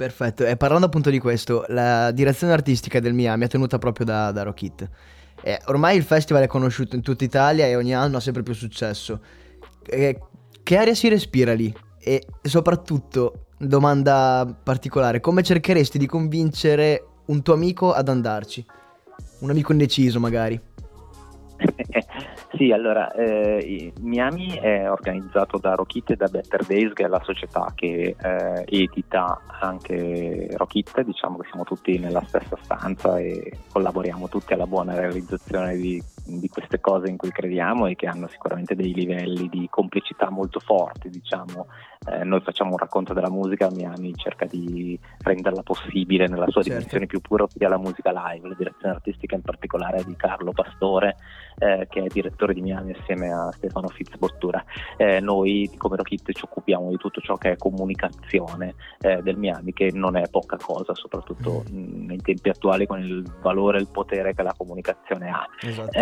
Perfetto, 0.00 0.46
e 0.46 0.56
parlando 0.56 0.86
appunto 0.86 1.10
di 1.10 1.18
questo, 1.18 1.66
la 1.68 2.10
direzione 2.10 2.54
artistica 2.54 3.00
del 3.00 3.12
Miami 3.12 3.44
è 3.44 3.48
tenuta 3.48 3.76
proprio 3.76 4.06
da, 4.06 4.32
da 4.32 4.44
Rockit. 4.44 4.88
Ormai 5.66 5.98
il 5.98 6.04
festival 6.04 6.42
è 6.42 6.46
conosciuto 6.46 6.96
in 6.96 7.02
tutta 7.02 7.22
Italia 7.22 7.66
e 7.66 7.76
ogni 7.76 7.94
anno 7.94 8.16
ha 8.16 8.20
sempre 8.20 8.42
più 8.42 8.54
successo. 8.54 9.20
Eh, 9.84 10.18
che 10.62 10.76
aria 10.78 10.94
si 10.94 11.10
respira 11.10 11.52
lì? 11.52 11.70
E 11.98 12.26
soprattutto, 12.40 13.48
domanda 13.58 14.58
particolare, 14.62 15.20
come 15.20 15.42
cercheresti 15.42 15.98
di 15.98 16.06
convincere 16.06 17.06
un 17.26 17.42
tuo 17.42 17.52
amico 17.52 17.92
ad 17.92 18.08
andarci? 18.08 18.64
Un 19.40 19.50
amico 19.50 19.72
indeciso 19.72 20.18
magari. 20.18 20.58
Sì, 22.60 22.72
allora, 22.72 23.10
eh, 23.12 23.90
Miami 24.00 24.50
è 24.50 24.90
organizzato 24.90 25.56
da 25.56 25.72
Rockit 25.72 26.10
e 26.10 26.16
da 26.16 26.26
Better 26.26 26.62
Days, 26.66 26.92
che 26.92 27.04
è 27.04 27.08
la 27.08 27.22
società 27.24 27.72
che 27.74 28.14
eh, 28.20 28.64
edita 28.68 29.40
anche 29.60 30.46
Rockit, 30.58 31.00
diciamo 31.00 31.38
che 31.38 31.48
siamo 31.48 31.64
tutti 31.64 31.98
nella 31.98 32.22
stessa 32.26 32.58
stanza 32.60 33.18
e 33.18 33.60
collaboriamo 33.72 34.28
tutti 34.28 34.52
alla 34.52 34.66
buona 34.66 34.94
realizzazione 34.94 35.74
di, 35.74 36.02
di 36.26 36.48
queste 36.48 36.80
cose 36.80 37.08
in 37.08 37.16
cui 37.16 37.30
crediamo 37.30 37.86
e 37.86 37.96
che 37.96 38.06
hanno 38.06 38.28
sicuramente 38.28 38.74
dei 38.74 38.92
livelli 38.92 39.48
di 39.48 39.66
complicità 39.70 40.28
molto 40.28 40.60
forti, 40.60 41.08
diciamo. 41.08 41.66
Eh, 42.12 42.24
noi 42.24 42.42
facciamo 42.42 42.72
un 42.72 42.76
racconto 42.76 43.14
della 43.14 43.30
musica, 43.30 43.70
Miami 43.70 44.14
cerca 44.16 44.44
di 44.44 45.00
renderla 45.22 45.62
possibile 45.62 46.26
nella 46.26 46.48
sua 46.48 46.60
certo. 46.60 46.76
dimensione 46.76 47.06
più 47.06 47.20
pura, 47.22 47.44
ossia 47.44 47.70
la 47.70 47.78
musica 47.78 48.10
live, 48.10 48.48
la 48.48 48.54
direzione 48.54 48.94
artistica 48.96 49.34
in 49.34 49.42
particolare 49.42 50.04
di 50.04 50.14
Carlo 50.14 50.52
Pastore, 50.52 51.16
eh, 51.58 51.86
che 51.88 52.02
è 52.02 52.06
direttore 52.06 52.54
di 52.54 52.60
Miami 52.60 52.94
assieme 52.98 53.32
a 53.32 53.50
Stefano 53.52 53.88
Fitzbottura. 53.88 54.64
Eh, 54.96 55.20
noi 55.20 55.70
come 55.76 55.96
Rockit 55.96 56.32
ci 56.32 56.44
occupiamo 56.44 56.90
di 56.90 56.96
tutto 56.96 57.20
ciò 57.20 57.36
che 57.36 57.52
è 57.52 57.56
comunicazione 57.56 58.74
eh, 59.00 59.20
del 59.22 59.36
Miami, 59.36 59.72
che 59.72 59.90
non 59.92 60.16
è 60.16 60.28
poca 60.28 60.56
cosa, 60.56 60.94
soprattutto 60.94 61.64
mm. 61.70 62.06
nei 62.06 62.20
tempi 62.20 62.48
attuali 62.48 62.86
con 62.86 63.00
il 63.00 63.24
valore 63.40 63.78
e 63.78 63.80
il 63.80 63.88
potere 63.88 64.34
che 64.34 64.42
la 64.42 64.54
comunicazione 64.56 65.30
ha. 65.30 65.46
Esatto. 65.60 65.98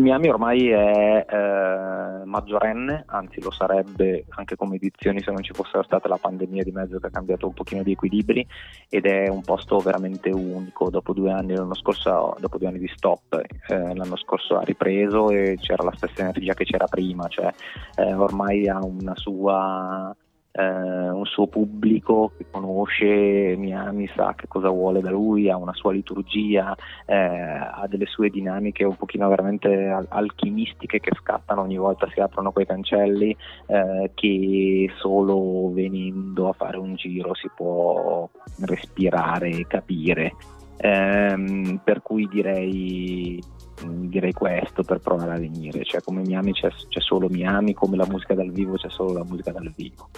Miami 0.00 0.28
ormai 0.28 0.70
è 0.70 1.26
eh, 1.28 2.24
maggiorenne, 2.24 3.04
anzi 3.06 3.40
lo 3.42 3.50
sarebbe 3.50 4.24
anche 4.30 4.56
come 4.56 4.76
edizioni 4.76 5.20
se 5.20 5.30
non 5.30 5.42
ci 5.42 5.52
fosse 5.52 5.80
stata 5.84 6.08
la 6.08 6.16
pandemia 6.16 6.62
di 6.62 6.72
mezzo 6.72 6.98
che 6.98 7.08
ha 7.08 7.10
cambiato 7.10 7.46
un 7.46 7.52
pochino 7.52 7.82
di 7.82 7.92
equilibri 7.92 8.46
ed 8.88 9.04
è 9.04 9.28
un 9.28 9.42
posto 9.42 9.78
veramente 9.78 10.30
unico. 10.30 10.88
Dopo 10.90 11.12
due 11.12 11.30
anni, 11.30 11.54
scorso, 11.74 12.34
dopo 12.40 12.56
due 12.56 12.68
anni 12.68 12.78
di 12.78 12.90
stop, 12.94 13.42
eh, 13.68 13.94
l'anno 13.94 14.16
scorso 14.16 14.56
ha 14.56 14.62
ripreso 14.62 15.30
e 15.30 15.58
c'era 15.60 15.84
la 15.84 15.92
stessa 15.94 16.22
energia 16.22 16.54
che 16.54 16.64
c'era 16.64 16.86
prima, 16.86 17.28
cioè 17.28 17.52
eh, 17.96 18.14
ormai 18.14 18.68
ha 18.68 18.82
una 18.82 19.14
sua 19.16 20.16
eh, 20.52 21.10
un 21.10 21.24
suo 21.26 21.46
pubblico 21.46 22.32
che 22.36 22.46
conosce 22.50 23.54
Miami, 23.56 24.08
sa 24.14 24.34
che 24.34 24.48
cosa 24.48 24.68
vuole 24.68 25.00
da 25.00 25.10
lui, 25.10 25.48
ha 25.48 25.56
una 25.56 25.74
sua 25.74 25.92
liturgia, 25.92 26.76
eh, 27.06 27.14
ha 27.14 27.86
delle 27.88 28.06
sue 28.06 28.30
dinamiche 28.30 28.84
un 28.84 28.96
pochino 28.96 29.28
veramente 29.28 29.88
al- 29.88 30.06
alchimistiche 30.08 31.00
che 31.00 31.12
scattano 31.14 31.62
ogni 31.62 31.76
volta 31.76 32.08
si 32.12 32.20
aprono 32.20 32.52
quei 32.52 32.66
cancelli 32.66 33.36
eh, 33.66 34.10
che 34.14 34.90
solo 34.98 35.70
venendo 35.72 36.48
a 36.48 36.52
fare 36.52 36.78
un 36.78 36.94
giro 36.94 37.34
si 37.34 37.48
può 37.54 38.28
respirare 38.60 39.50
e 39.50 39.66
capire. 39.66 40.34
Ehm, 40.82 41.80
per 41.84 42.00
cui 42.00 42.26
direi 42.26 43.38
direi 43.86 44.32
questo 44.32 44.82
per 44.82 44.98
provare 44.98 45.32
a 45.32 45.38
venire, 45.38 45.84
cioè 45.84 46.02
come 46.02 46.22
Miami 46.22 46.52
c'è, 46.52 46.68
c'è, 46.68 47.00
solo 47.00 47.28
Miami, 47.28 47.72
come 47.72 47.96
la 47.96 48.06
musica 48.06 48.34
dal 48.34 48.50
vivo 48.50 48.74
c'è 48.74 48.90
solo 48.90 49.12
la 49.12 49.24
musica 49.24 49.52
dal 49.52 49.72
vivo. 49.74 50.08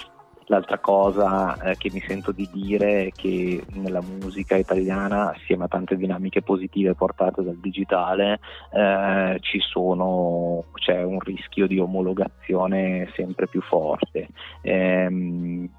L'altra 0.53 0.81
cosa 0.81 1.57
eh, 1.63 1.77
che 1.79 1.89
mi 1.91 2.03
sento 2.07 2.31
di 2.31 2.47
dire 2.53 3.07
è 3.07 3.11
che 3.11 3.65
nella 3.73 4.03
musica 4.03 4.55
italiana, 4.55 5.31
assieme 5.31 5.65
a 5.65 5.69
tante 5.69 5.97
dinamiche 5.97 6.43
positive 6.43 6.95
portate 6.95 7.43
dal 7.43 7.57
digitale, 7.57 8.39
eh, 8.71 9.41
sono, 9.61 10.65
c'è 10.75 11.03
un 11.03 11.21
rischio 11.21 11.67
di 11.67 11.79
omologazione 11.79 13.11
sempre 13.15 13.49
più 13.49 13.63
forte. 13.63 14.29
Eh, 14.61 15.71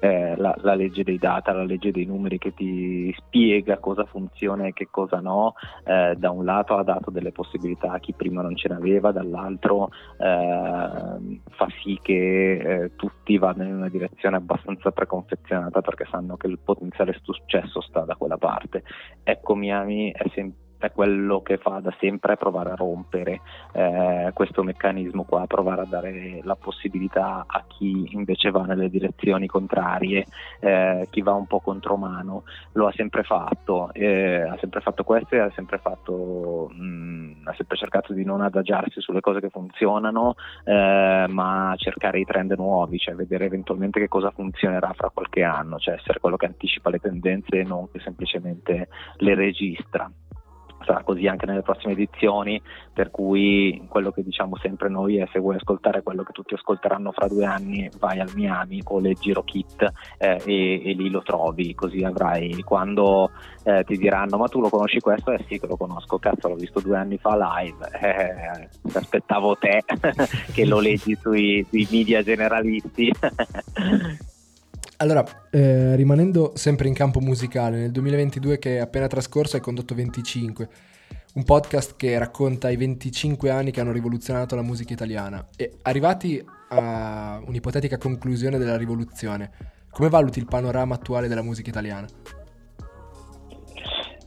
eh, 0.00 0.36
la, 0.36 0.54
la, 0.62 0.74
legge 0.74 1.02
dei 1.02 1.18
data, 1.18 1.52
la 1.52 1.64
legge 1.64 1.90
dei 1.90 2.04
numeri 2.04 2.38
che 2.38 2.54
ti 2.54 3.12
spiega 3.16 3.78
cosa 3.78 4.04
funziona 4.04 4.66
e 4.66 4.72
che 4.72 4.88
cosa 4.90 5.20
no, 5.20 5.54
eh, 5.84 6.14
da 6.16 6.30
un 6.30 6.44
lato 6.44 6.76
ha 6.76 6.82
dato 6.82 7.10
delle 7.10 7.32
possibilità 7.32 7.92
a 7.92 7.98
chi 7.98 8.12
prima 8.12 8.42
non 8.42 8.56
ce 8.56 8.68
n'aveva, 8.68 9.12
dall'altro 9.12 9.90
eh, 10.18 11.40
fa 11.50 11.66
sì 11.82 11.98
che 12.02 12.82
eh, 12.82 12.96
tutti 12.96 13.38
vadano 13.38 13.68
in 13.68 13.76
una 13.76 13.88
direzione 13.88 14.36
abbastanza 14.36 14.90
preconfezionata 14.90 15.80
perché 15.80 16.06
sanno 16.10 16.36
che 16.36 16.46
il 16.46 16.58
potenziale 16.58 17.18
successo 17.22 17.80
sta 17.80 18.00
da 18.00 18.14
quella 18.16 18.38
parte. 18.38 18.82
Ecco 19.22 19.54
Miami 19.54 20.12
è 20.12 20.28
sempre 20.34 20.66
quello 20.94 21.42
che 21.42 21.58
fa 21.58 21.80
da 21.80 21.94
sempre 21.98 22.36
provare 22.36 22.70
a 22.70 22.74
rompere 22.76 23.40
eh, 23.72 24.30
questo 24.32 24.62
meccanismo 24.62 25.24
qua, 25.24 25.46
provare 25.46 25.82
a 25.82 25.86
dare 25.86 26.40
la 26.42 26.54
possibilità 26.54 27.44
a 27.46 27.64
chi 27.66 28.08
invece 28.12 28.50
va 28.50 28.62
nelle 28.62 28.88
direzioni 28.88 29.46
contrarie, 29.46 30.24
eh, 30.60 31.08
chi 31.10 31.22
va 31.22 31.32
un 31.32 31.46
po' 31.46 31.60
contromano, 31.60 32.44
lo 32.72 32.86
ha 32.86 32.92
sempre 32.92 33.24
fatto, 33.24 33.92
eh, 33.92 34.42
ha 34.42 34.56
sempre 34.60 34.80
fatto 34.80 35.02
questo 35.04 35.34
e 35.34 35.40
ha 35.40 35.50
sempre, 35.54 35.78
fatto, 35.78 36.70
mh, 36.72 36.84
mm, 36.84 37.46
ha 37.46 37.54
sempre 37.54 37.76
cercato 37.76 38.12
di 38.12 38.24
non 38.24 38.40
adagiarsi 38.40 39.00
sulle 39.00 39.20
cose 39.20 39.40
che 39.40 39.50
funzionano, 39.50 40.34
eh, 40.64 41.26
ma 41.28 41.74
cercare 41.76 42.20
i 42.20 42.24
trend 42.24 42.52
nuovi, 42.52 42.98
cioè 42.98 43.14
vedere 43.14 43.46
eventualmente 43.46 43.98
che 44.00 44.08
cosa 44.08 44.30
funzionerà 44.30 44.92
fra 44.94 45.10
qualche 45.10 45.42
anno, 45.42 45.78
cioè 45.78 45.94
essere 45.94 46.20
quello 46.20 46.36
che 46.36 46.46
anticipa 46.46 46.90
le 46.90 46.98
tendenze 46.98 47.60
e 47.60 47.64
non 47.64 47.90
che 47.90 48.00
semplicemente 48.00 48.88
le 49.16 49.34
registra 49.34 50.10
sarà 50.88 51.02
così 51.02 51.26
anche 51.26 51.44
nelle 51.44 51.60
prossime 51.60 51.92
edizioni, 51.92 52.60
per 52.94 53.10
cui 53.10 53.84
quello 53.88 54.10
che 54.10 54.22
diciamo 54.22 54.56
sempre 54.56 54.88
noi 54.88 55.18
è 55.18 55.28
se 55.30 55.38
vuoi 55.38 55.56
ascoltare 55.56 56.02
quello 56.02 56.22
che 56.22 56.32
tutti 56.32 56.54
ascolteranno 56.54 57.12
fra 57.12 57.28
due 57.28 57.44
anni 57.44 57.90
vai 57.98 58.20
al 58.20 58.30
Miami 58.34 58.80
o 58.84 58.98
leggi 58.98 59.32
Rockit 59.32 59.82
eh, 60.16 60.40
e, 60.44 60.82
e, 60.84 60.92
lì 60.94 61.10
lo 61.10 61.20
trovi, 61.20 61.74
così 61.74 62.02
avrai 62.02 62.62
quando 62.62 63.30
eh, 63.64 63.84
ti 63.84 63.98
diranno 63.98 64.38
ma 64.38 64.48
tu 64.48 64.60
lo 64.60 64.70
conosci 64.70 65.00
questo? 65.00 65.30
Eh 65.32 65.44
sì 65.46 65.60
che 65.60 65.66
lo 65.66 65.76
conosco, 65.76 66.18
cazzo 66.18 66.48
l'ho 66.48 66.54
visto 66.54 66.80
due 66.80 66.96
anni 66.96 67.18
fa 67.18 67.36
live, 67.36 67.90
eh, 68.00 68.68
aspettavo 68.94 69.56
te 69.56 69.84
che 70.52 70.64
lo 70.64 70.80
leggi 70.80 71.14
sui, 71.16 71.64
sui 71.68 71.86
media 71.90 72.22
generalisti. 72.22 73.12
Allora, 75.00 75.24
eh, 75.50 75.94
rimanendo 75.94 76.52
sempre 76.56 76.88
in 76.88 76.94
campo 76.94 77.20
musicale, 77.20 77.78
nel 77.78 77.92
2022 77.92 78.58
che 78.58 78.78
è 78.78 78.80
appena 78.80 79.06
trascorso 79.06 79.54
hai 79.54 79.62
condotto 79.62 79.94
25, 79.94 80.68
un 81.34 81.44
podcast 81.44 81.94
che 81.94 82.18
racconta 82.18 82.68
i 82.68 82.76
25 82.76 83.48
anni 83.48 83.70
che 83.70 83.80
hanno 83.80 83.92
rivoluzionato 83.92 84.56
la 84.56 84.62
musica 84.62 84.92
italiana. 84.92 85.46
E 85.56 85.74
arrivati 85.82 86.44
a 86.70 87.40
un'ipotetica 87.46 87.96
conclusione 87.96 88.58
della 88.58 88.76
rivoluzione, 88.76 89.52
come 89.88 90.08
valuti 90.08 90.40
il 90.40 90.46
panorama 90.46 90.96
attuale 90.96 91.28
della 91.28 91.42
musica 91.42 91.70
italiana? 91.70 92.08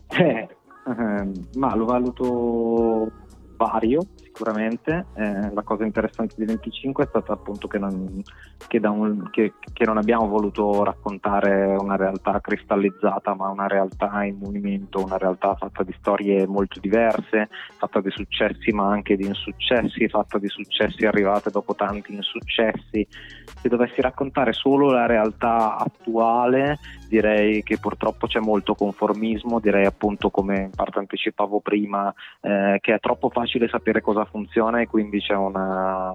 Eh, 0.07 0.47
eh, 0.47 1.31
ma 1.55 1.75
lo 1.75 1.83
valuto 1.83 3.11
vario 3.57 4.07
sicuramente. 4.33 5.05
Eh, 5.15 5.53
la 5.53 5.61
cosa 5.61 5.83
interessante 5.83 6.35
di 6.37 6.45
25 6.45 7.03
è 7.03 7.07
stata 7.07 7.33
appunto 7.33 7.67
che 7.67 7.77
non, 7.77 8.23
che, 8.67 8.79
un, 8.83 9.29
che, 9.29 9.53
che 9.73 9.85
non, 9.85 9.97
abbiamo 9.97 10.27
voluto 10.27 10.83
raccontare 10.83 11.75
una 11.77 11.97
realtà 11.97 12.39
cristallizzata, 12.39 13.35
ma 13.35 13.49
una 13.49 13.67
realtà 13.67 14.23
in 14.23 14.37
movimento, 14.41 15.03
una 15.03 15.17
realtà 15.17 15.55
fatta 15.55 15.83
di 15.83 15.93
storie 15.99 16.47
molto 16.47 16.79
diverse, 16.79 17.49
fatta 17.77 17.99
di 17.99 18.09
successi 18.09 18.71
ma 18.71 18.89
anche 18.89 19.15
di 19.15 19.25
insuccessi, 19.25 20.07
fatta 20.07 20.39
di 20.39 20.47
successi 20.47 21.05
arrivate 21.05 21.51
dopo 21.51 21.75
tanti 21.75 22.13
insuccessi. 22.13 23.05
Se 23.09 23.69
dovessi 23.69 24.01
raccontare 24.01 24.53
solo 24.53 24.91
la 24.91 25.05
realtà 25.05 25.77
attuale, 25.77 26.79
direi 27.07 27.61
che 27.61 27.77
purtroppo 27.77 28.27
c'è 28.27 28.39
molto 28.39 28.73
conformismo, 28.73 29.59
direi 29.59 29.85
appunto 29.85 30.29
come 30.29 30.61
in 30.61 30.69
parte 30.73 30.99
anticipavo 30.99 31.59
prima, 31.59 32.11
eh, 32.39 32.77
che 32.79 32.93
è 32.93 32.99
troppo 32.99 33.29
facile 33.29 33.67
sapere 33.67 34.01
cosa 34.01 34.20
funziona 34.25 34.81
e 34.81 34.87
quindi 34.87 35.19
c'è 35.19 35.35
una 35.35 36.13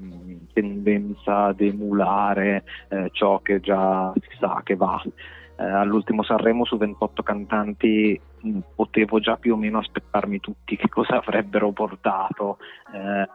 mm, 0.00 0.36
tendenza 0.52 1.44
ad 1.44 1.60
emulare 1.60 2.64
eh, 2.88 3.10
ciò 3.12 3.40
che 3.40 3.60
già 3.60 4.12
si 4.14 4.36
sa 4.38 4.60
che 4.64 4.76
va. 4.76 5.02
Eh, 5.56 5.62
all'ultimo 5.64 6.22
Sanremo 6.22 6.64
su 6.64 6.76
28 6.76 7.22
cantanti 7.22 8.20
mh, 8.40 8.48
mm, 8.48 8.58
potevo 8.74 9.20
già 9.20 9.36
più 9.36 9.54
o 9.54 9.56
meno 9.56 9.78
aspettarmi 9.78 10.40
tutti 10.40 10.76
che 10.76 10.88
cosa 10.88 11.16
avrebbero 11.16 11.70
portato. 11.70 12.58
Eh, 12.92 13.28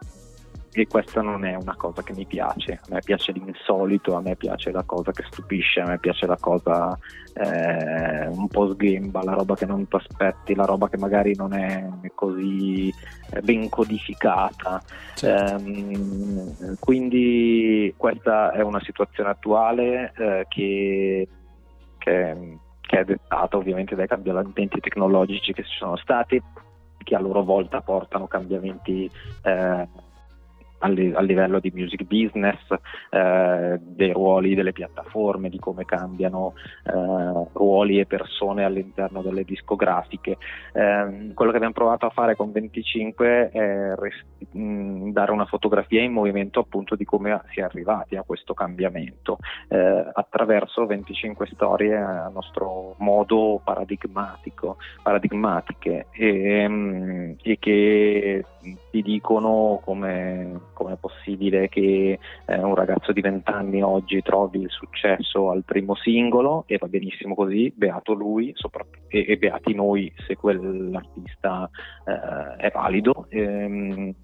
e 0.72 0.86
questa 0.86 1.20
non 1.20 1.44
è 1.44 1.56
una 1.56 1.74
cosa 1.74 2.02
che 2.02 2.12
mi 2.12 2.24
piace, 2.26 2.74
a 2.74 2.94
me 2.94 3.00
piace 3.00 3.32
l'insolito, 3.32 4.14
a 4.14 4.20
me 4.20 4.36
piace 4.36 4.70
la 4.70 4.84
cosa 4.84 5.10
che 5.10 5.24
stupisce, 5.28 5.80
a 5.80 5.86
me 5.86 5.98
piace 5.98 6.26
la 6.26 6.36
cosa 6.38 6.96
eh, 7.34 8.28
un 8.28 8.46
po' 8.46 8.72
sghemba, 8.72 9.24
la 9.24 9.32
roba 9.32 9.56
che 9.56 9.66
non 9.66 9.88
ti 9.88 9.96
aspetti, 9.96 10.54
la 10.54 10.64
roba 10.64 10.88
che 10.88 10.96
magari 10.96 11.34
non 11.34 11.54
è 11.54 11.88
così 12.14 12.92
eh, 13.32 13.40
ben 13.40 13.68
codificata. 13.68 14.80
Certo. 15.14 15.64
Eh, 15.64 16.76
quindi 16.78 17.92
questa 17.96 18.52
è 18.52 18.62
una 18.62 18.80
situazione 18.80 19.30
attuale 19.30 20.12
eh, 20.16 20.46
che, 20.48 21.28
che, 21.98 22.58
che 22.80 22.98
è 22.98 23.04
dettata 23.04 23.56
ovviamente 23.56 23.96
dai 23.96 24.06
cambiamenti 24.06 24.78
tecnologici 24.78 25.52
che 25.52 25.64
ci 25.64 25.76
sono 25.76 25.96
stati 25.96 26.40
che 27.02 27.14
a 27.16 27.20
loro 27.20 27.42
volta 27.42 27.80
portano 27.80 28.26
cambiamenti 28.26 29.10
eh, 29.42 29.88
a 30.80 31.20
livello 31.20 31.60
di 31.60 31.70
music 31.74 32.04
business, 32.04 32.60
eh, 33.10 33.78
dei 33.80 34.12
ruoli 34.12 34.54
delle 34.54 34.72
piattaforme, 34.72 35.48
di 35.48 35.58
come 35.58 35.84
cambiano 35.84 36.54
eh, 36.84 37.48
ruoli 37.52 38.00
e 38.00 38.06
persone 38.06 38.64
all'interno 38.64 39.22
delle 39.22 39.44
discografiche. 39.44 40.38
Eh, 40.72 41.32
quello 41.34 41.50
che 41.50 41.56
abbiamo 41.56 41.74
provato 41.74 42.06
a 42.06 42.10
fare 42.10 42.36
con 42.36 42.52
25 42.52 43.50
è 43.50 43.94
res- 43.94 44.24
mh, 44.52 45.10
dare 45.10 45.32
una 45.32 45.46
fotografia 45.46 46.02
in 46.02 46.12
movimento 46.12 46.60
appunto 46.60 46.96
di 46.96 47.04
come 47.04 47.40
si 47.52 47.60
è 47.60 47.62
arrivati 47.62 48.16
a 48.16 48.22
questo 48.22 48.54
cambiamento 48.54 49.38
eh, 49.68 50.10
attraverso 50.12 50.86
25 50.86 51.46
storie 51.52 51.96
a 51.96 52.28
nostro 52.32 52.94
modo 52.98 53.60
paradigmatico, 53.62 54.76
paradigmatiche 55.02 56.06
e, 56.10 56.68
mh, 56.68 57.36
e 57.42 57.58
che 57.58 58.44
ti 58.90 59.02
dicono 59.02 59.80
come 59.82 60.69
come 60.80 60.94
è 60.94 60.96
possibile 60.96 61.68
che 61.68 62.18
eh, 62.46 62.58
un 62.58 62.74
ragazzo 62.74 63.12
di 63.12 63.20
20 63.20 63.50
anni 63.50 63.82
oggi 63.82 64.22
trovi 64.22 64.62
il 64.62 64.70
successo 64.70 65.50
al 65.50 65.62
primo 65.62 65.94
singolo 65.94 66.64
e 66.66 66.78
va 66.78 66.86
benissimo 66.88 67.34
così, 67.34 67.70
beato 67.76 68.14
lui 68.14 68.54
e, 69.08 69.24
e, 69.28 69.36
beati 69.36 69.74
noi 69.74 70.10
se 70.26 70.36
quell'artista 70.36 71.68
eh, 72.06 72.56
è 72.56 72.70
valido. 72.70 73.26
Ehm, 73.28 74.14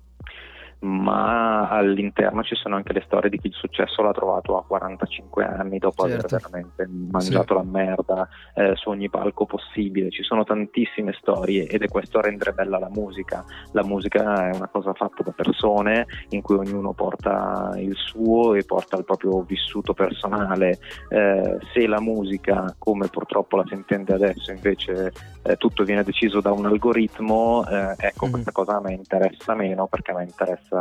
ma 0.81 1.69
all'interno 1.69 2.43
ci 2.43 2.55
sono 2.55 2.77
anche 2.77 2.93
le 2.93 3.03
storie 3.07 3.31
di 3.31 3.39
chi 3.39 3.47
il 3.47 3.55
successo 3.55 4.03
l'ha 4.03 4.13
trovato 4.13 4.59
a 4.59 4.65
45 4.65 5.45
anni 5.45 5.79
dopo 5.79 6.07
certo. 6.07 6.27
aver 6.27 6.41
veramente 6.41 6.87
mangiato 6.87 7.59
sì. 7.59 7.65
la 7.65 7.71
merda 7.71 8.29
eh, 8.55 8.73
su 8.77 8.91
ogni 8.91 9.09
palco 9.09 9.47
possibile. 9.47 10.11
Ci 10.11 10.23
sono 10.23 10.45
tantissime 10.45 11.15
storie 11.19 11.67
ed 11.67 11.83
è 11.83 11.89
questo 11.89 12.19
a 12.19 12.23
rendere 12.23 12.53
bella 12.53 12.79
la 12.79 12.91
musica. 12.91 13.45
La 13.73 13.85
musica 13.85 14.51
è 14.51 14.55
una 14.55 14.69
cosa 14.69 14.93
fatta 14.93 15.23
da 15.23 15.33
persone 15.33 16.07
in 16.31 16.43
cui 16.43 16.57
ognuno 16.57 16.93
porta 16.93 17.73
il 17.77 17.95
suo 17.97 18.55
e 18.55 18.65
porta 18.65 18.97
il 18.97 19.05
proprio 19.05 19.43
vissuto 19.43 19.95
personale. 19.95 20.79
Eh, 21.09 21.59
se 21.73 21.87
la 21.87 22.01
musica, 22.01 22.75
come 22.79 23.09
purtroppo 23.09 23.57
la 23.57 23.65
si 23.67 23.75
intende 23.75 24.13
adesso, 24.13 24.53
invece 24.53 25.13
eh, 25.43 25.57
tutto 25.57 25.85
viene 25.85 26.03
deciso 26.03 26.41
da 26.41 26.53
un 26.53 26.67
algoritmo, 26.67 27.67
eh, 27.67 27.95
ecco 27.97 28.25
mm-hmm. 28.25 28.33
questa 28.33 28.53
cosa 28.53 28.77
a 28.77 28.81
me 28.81 28.93
interessa 28.93 29.55
meno 29.55 29.87
perché 29.87 30.11
a 30.11 30.17
me 30.17 30.25
interessa 30.25 30.76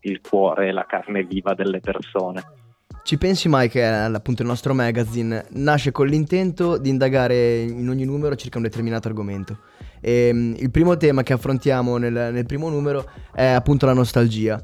il 0.00 0.20
cuore 0.20 0.68
e 0.68 0.72
la 0.72 0.86
carne 0.86 1.24
viva 1.24 1.54
delle 1.54 1.80
persone. 1.80 2.42
Ci 3.02 3.16
pensi 3.16 3.48
mai 3.48 3.70
che 3.70 3.82
appunto 3.86 4.42
il 4.42 4.48
nostro 4.48 4.74
magazine 4.74 5.46
nasce 5.52 5.92
con 5.92 6.06
l'intento 6.06 6.76
di 6.76 6.90
indagare 6.90 7.60
in 7.60 7.88
ogni 7.88 8.04
numero 8.04 8.34
circa 8.36 8.58
un 8.58 8.64
determinato 8.64 9.08
argomento? 9.08 9.58
E, 10.00 10.30
um, 10.30 10.54
il 10.58 10.70
primo 10.70 10.96
tema 10.96 11.22
che 11.22 11.32
affrontiamo 11.32 11.96
nel, 11.96 12.12
nel 12.12 12.44
primo 12.44 12.68
numero 12.68 13.08
è 13.32 13.46
appunto 13.46 13.86
la 13.86 13.94
nostalgia, 13.94 14.62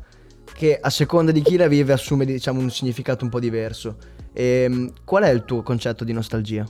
che 0.53 0.79
a 0.79 0.91
seconda 0.91 1.33
di 1.33 1.41
chi 1.41 1.57
la 1.57 1.69
vive 1.69 1.93
assume 1.95 2.25
diciamo, 2.26 2.61
un 2.61 2.71
significato 2.71 3.25
un 3.25 3.31
po' 3.31 3.41
diverso. 3.41 3.97
E, 4.33 4.67
um, 4.69 4.93
qual 5.05 5.23
è 5.23 5.31
il 5.31 5.45
tuo 5.45 5.62
concetto 5.62 6.05
di 6.05 6.12
nostalgia? 6.12 6.67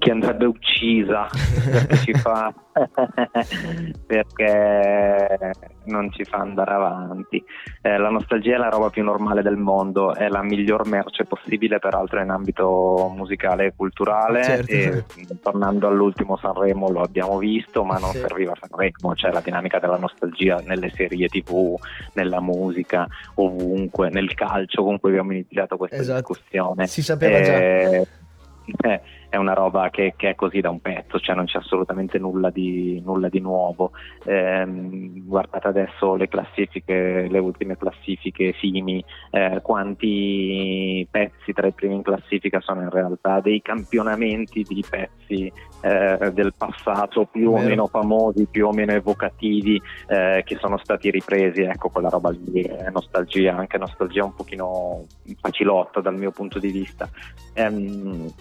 Che 0.00 0.10
andrebbe 0.10 0.46
uccisa 0.46 1.28
perché 1.70 1.96
ci 1.98 2.14
fa 2.14 2.52
perché 4.06 5.52
non 5.84 6.10
ci 6.10 6.24
fa 6.24 6.38
andare 6.38 6.72
avanti. 6.72 7.44
Eh, 7.82 7.98
la 7.98 8.08
nostalgia 8.08 8.54
è 8.54 8.58
la 8.58 8.70
roba 8.70 8.88
più 8.88 9.04
normale 9.04 9.42
del 9.42 9.56
mondo, 9.56 10.14
è 10.14 10.28
la 10.28 10.42
miglior 10.42 10.86
merce 10.86 11.24
possibile, 11.24 11.78
peraltro 11.78 12.20
in 12.20 12.30
ambito 12.30 13.12
musicale 13.14 13.66
e 13.66 13.72
culturale. 13.76 14.42
Certo. 14.42 14.72
E, 14.72 15.04
tornando 15.42 15.88
all'ultimo 15.88 16.38
Sanremo 16.38 16.88
lo 16.88 17.02
abbiamo 17.02 17.36
visto, 17.36 17.84
ma 17.84 17.98
non 17.98 18.12
sì. 18.12 18.18
serviva 18.18 18.56
Sanremo, 18.58 19.12
c'è 19.14 19.30
la 19.30 19.40
dinamica 19.40 19.78
della 19.78 19.98
nostalgia 19.98 20.62
nelle 20.64 20.88
serie 20.90 21.28
TV, 21.28 21.76
nella 22.14 22.40
musica, 22.40 23.06
ovunque, 23.34 24.08
nel 24.08 24.32
calcio 24.32 24.82
con 24.82 24.98
cui 24.98 25.10
abbiamo 25.10 25.32
iniziato 25.32 25.76
questa 25.76 25.96
esatto. 25.96 26.32
discussione. 26.32 26.86
Si 26.86 27.02
sapeva 27.02 27.36
eh, 27.36 27.42
già 27.42 28.08
eh, 28.88 29.00
è 29.30 29.36
una 29.36 29.54
roba 29.54 29.90
che, 29.90 30.14
che, 30.16 30.30
è 30.30 30.34
così 30.34 30.60
da 30.60 30.70
un 30.70 30.80
pezzo, 30.80 31.20
cioè 31.20 31.36
non 31.36 31.46
c'è 31.46 31.58
assolutamente 31.58 32.18
nulla 32.18 32.50
di, 32.50 33.00
nulla 33.04 33.28
di 33.28 33.38
nuovo. 33.38 33.92
Eh, 34.24 34.66
guardate 35.24 35.68
adesso 35.68 36.16
le 36.16 36.28
classifiche, 36.28 37.28
le 37.30 37.38
ultime 37.38 37.76
classifiche 37.78 38.52
FIMI, 38.52 39.04
eh, 39.30 39.60
quanti 39.62 41.06
pezzi 41.08 41.52
tra 41.52 41.68
i 41.68 41.72
primi 41.72 41.94
in 41.94 42.02
classifica 42.02 42.60
sono 42.60 42.82
in 42.82 42.90
realtà 42.90 43.40
dei 43.40 43.62
campionamenti 43.62 44.62
di 44.62 44.84
pezzi 44.88 45.50
eh, 45.80 46.30
del 46.32 46.52
passato 46.56 47.26
più 47.26 47.52
o 47.52 47.58
meno 47.58 47.86
famosi, 47.86 48.48
più 48.50 48.66
o 48.66 48.72
meno 48.72 48.92
evocativi 48.92 49.80
eh, 50.08 50.42
che 50.44 50.56
sono 50.56 50.76
stati 50.78 51.08
ripresi, 51.08 51.62
ecco 51.62 51.88
quella 51.88 52.08
roba 52.08 52.30
lì 52.30 52.62
è 52.62 52.90
nostalgia, 52.90 53.56
anche 53.56 53.78
nostalgia 53.78 54.24
un 54.24 54.34
pochino 54.34 55.06
facilotta 55.40 56.00
dal 56.00 56.16
mio 56.16 56.32
punto 56.32 56.58
di 56.58 56.70
vista. 56.72 57.08
Um, 57.54 58.32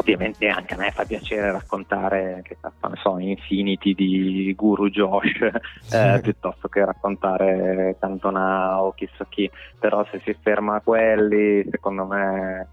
ovviamente 0.00 0.48
anche 0.48 0.74
a 0.74 0.78
me 0.78 0.90
fa 0.90 1.04
piacere 1.04 1.52
raccontare 1.52 2.40
che 2.42 2.56
ne 2.62 2.96
so, 3.02 3.18
Infinity 3.18 3.94
di 3.94 4.54
Guru 4.56 4.88
Josh 4.88 5.40
eh, 5.92 6.20
piuttosto 6.22 6.68
che 6.68 6.84
raccontare 6.84 7.96
Cantona 8.00 8.82
o 8.82 8.92
chissà 8.94 9.26
chi. 9.28 9.50
Però 9.78 10.04
se 10.10 10.20
si 10.24 10.36
ferma 10.40 10.76
a 10.76 10.80
quelli 10.80 11.66
secondo 11.70 12.06
me 12.06 12.66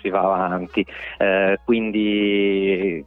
si 0.00 0.08
va 0.08 0.20
avanti. 0.20 0.84
Eh, 1.18 1.60
quindi 1.64 3.04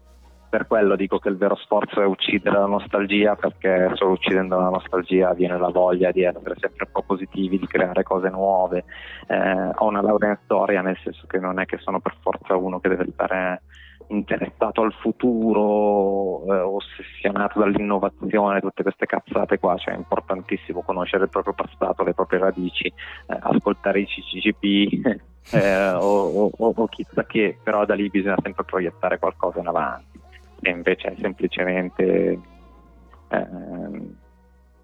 per 0.50 0.68
quello 0.68 0.96
dico 0.96 1.20
che 1.20 1.30
il 1.30 1.38
vero 1.38 1.56
sforzo 1.56 2.02
è 2.02 2.06
uccidere 2.06 2.58
la 2.58 2.66
nostalgia 2.66 3.36
perché 3.36 3.92
solo 3.96 4.12
uccidendo 4.12 4.58
la 4.58 4.70
nostalgia 4.70 5.34
viene 5.34 5.58
la 5.58 5.70
voglia 5.70 6.12
di 6.12 6.24
essere 6.24 6.56
sempre 6.60 6.86
un 6.86 6.92
po' 6.92 7.04
positivi, 7.04 7.60
di 7.60 7.68
creare 7.68 8.04
cose 8.04 8.30
nuove. 8.30 8.86
Eh, 9.28 9.72
ho 9.76 9.86
una 9.86 10.02
laurea 10.02 10.32
in 10.32 10.40
storia 10.44 10.82
nel 10.82 10.98
senso 11.04 11.28
che 11.28 11.40
non 11.40 11.60
è 11.60 11.66
che 11.66 11.78
sono 11.78 12.00
per 12.00 12.16
forza 12.22 12.56
uno 12.56 12.80
che 12.80 12.90
deve 12.90 13.08
stare 13.12 13.62
interessato 14.08 14.82
al 14.82 14.94
futuro, 14.94 16.46
eh, 16.54 16.60
ossessionato 16.60 17.60
dall'innovazione, 17.60 18.62
tutte 18.62 18.84
queste 18.84 19.06
cazzate 19.06 19.60
qua, 19.60 19.76
cioè 19.78 19.94
è 19.94 19.98
importantissimo 19.98 20.82
conoscere 20.82 21.26
il 21.26 21.30
proprio 21.30 21.54
passato, 21.54 22.04
le 22.04 22.14
proprie 22.14 22.40
radici, 22.40 22.88
eh, 22.88 23.38
ascoltare 23.40 24.00
i 24.00 24.06
CCCP 24.06 25.06
eh, 25.52 25.92
o, 25.92 26.52
o, 26.58 26.74
o, 26.76 26.88
chissà 26.88 27.26
che, 27.26 27.58
però 27.62 27.86
da 27.86 27.96
lì 27.96 28.10
bisogna 28.10 28.38
sempre 28.42 28.64
proiettare 28.64 29.20
qualcosa 29.20 29.60
in 29.60 29.68
avanti 29.68 30.26
e 30.62 30.70
invece 30.70 31.10
è 31.10 31.16
semplicemente 31.20 32.40
eh, 33.30 33.48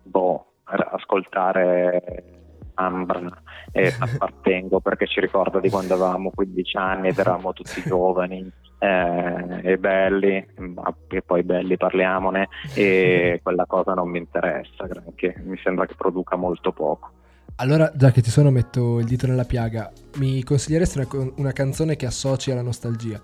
boh, 0.03 0.45
ascoltare 0.63 2.41
Ambra 2.75 3.41
e 3.71 3.93
appartengo 3.97 4.79
perché 4.79 5.05
ci 5.05 5.19
ricorda 5.19 5.59
di 5.59 5.69
quando 5.69 5.93
avevamo 5.93 6.31
15 6.33 6.77
anni 6.77 7.07
ed 7.09 7.17
eravamo 7.17 7.53
tutti 7.53 7.81
giovani 7.85 8.51
eh, 8.79 9.59
e 9.61 9.77
belli, 9.77 10.45
ma 10.57 10.93
e 11.07 11.21
poi 11.21 11.43
belli 11.43 11.77
parliamone 11.77 12.49
e 12.73 13.39
quella 13.43 13.65
cosa 13.65 13.93
non 13.93 14.09
mi 14.09 14.17
interessa 14.17 14.85
granché, 14.87 15.35
mi 15.43 15.57
sembra 15.63 15.85
che 15.85 15.95
produca 15.95 16.35
molto 16.35 16.71
poco. 16.71 17.11
Allora, 17.57 17.91
già 17.93 18.09
che 18.09 18.23
ci 18.23 18.31
sono, 18.31 18.49
metto 18.49 18.97
il 18.97 19.05
dito 19.05 19.27
nella 19.27 19.43
piaga. 19.43 19.91
Mi 20.17 20.43
consiglieresti 20.43 20.97
una, 20.97 21.31
una 21.37 21.51
canzone 21.51 21.95
che 21.95 22.07
associ 22.07 22.49
alla 22.49 22.63
nostalgia? 22.63 23.21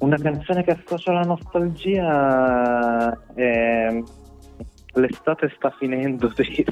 Una 0.00 0.16
canzone 0.16 0.64
che 0.64 0.72
associa 0.72 1.10
alla 1.10 1.22
nostalgia 1.22 3.16
è 3.34 4.02
L'estate 4.94 5.52
sta 5.54 5.70
finendo 5.70 6.32
di 6.34 6.64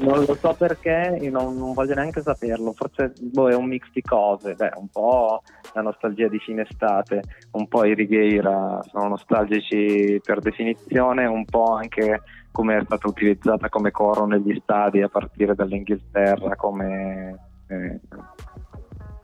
Non 0.00 0.24
lo 0.24 0.34
so 0.34 0.54
perché, 0.58 1.16
non, 1.30 1.56
non, 1.56 1.72
voglio 1.72 1.94
neanche 1.94 2.20
saperlo. 2.20 2.72
Forse 2.72 3.14
boh, 3.18 3.48
è 3.48 3.54
un 3.54 3.66
mix 3.66 3.88
di 3.92 4.02
cose. 4.02 4.54
Beh, 4.54 4.72
un 4.76 4.88
po' 4.88 5.42
la 5.72 5.80
nostalgia 5.80 6.28
di 6.28 6.38
fine 6.38 6.66
estate, 6.68 7.22
un 7.52 7.66
po' 7.66 7.84
i 7.84 7.94
Righeira 7.94 8.82
sono 8.90 9.08
nostalgici 9.08 10.20
per 10.22 10.40
definizione, 10.40 11.24
un 11.24 11.44
po' 11.46 11.76
anche 11.76 12.22
come 12.50 12.76
è 12.76 12.84
stata 12.84 13.08
utilizzata 13.08 13.70
come 13.70 13.90
coro 13.90 14.26
negli 14.26 14.58
stadi 14.62 15.00
a 15.00 15.08
partire 15.08 15.54
dall'Inghilterra 15.54 16.54
come 16.56 17.38
eh, 17.68 18.00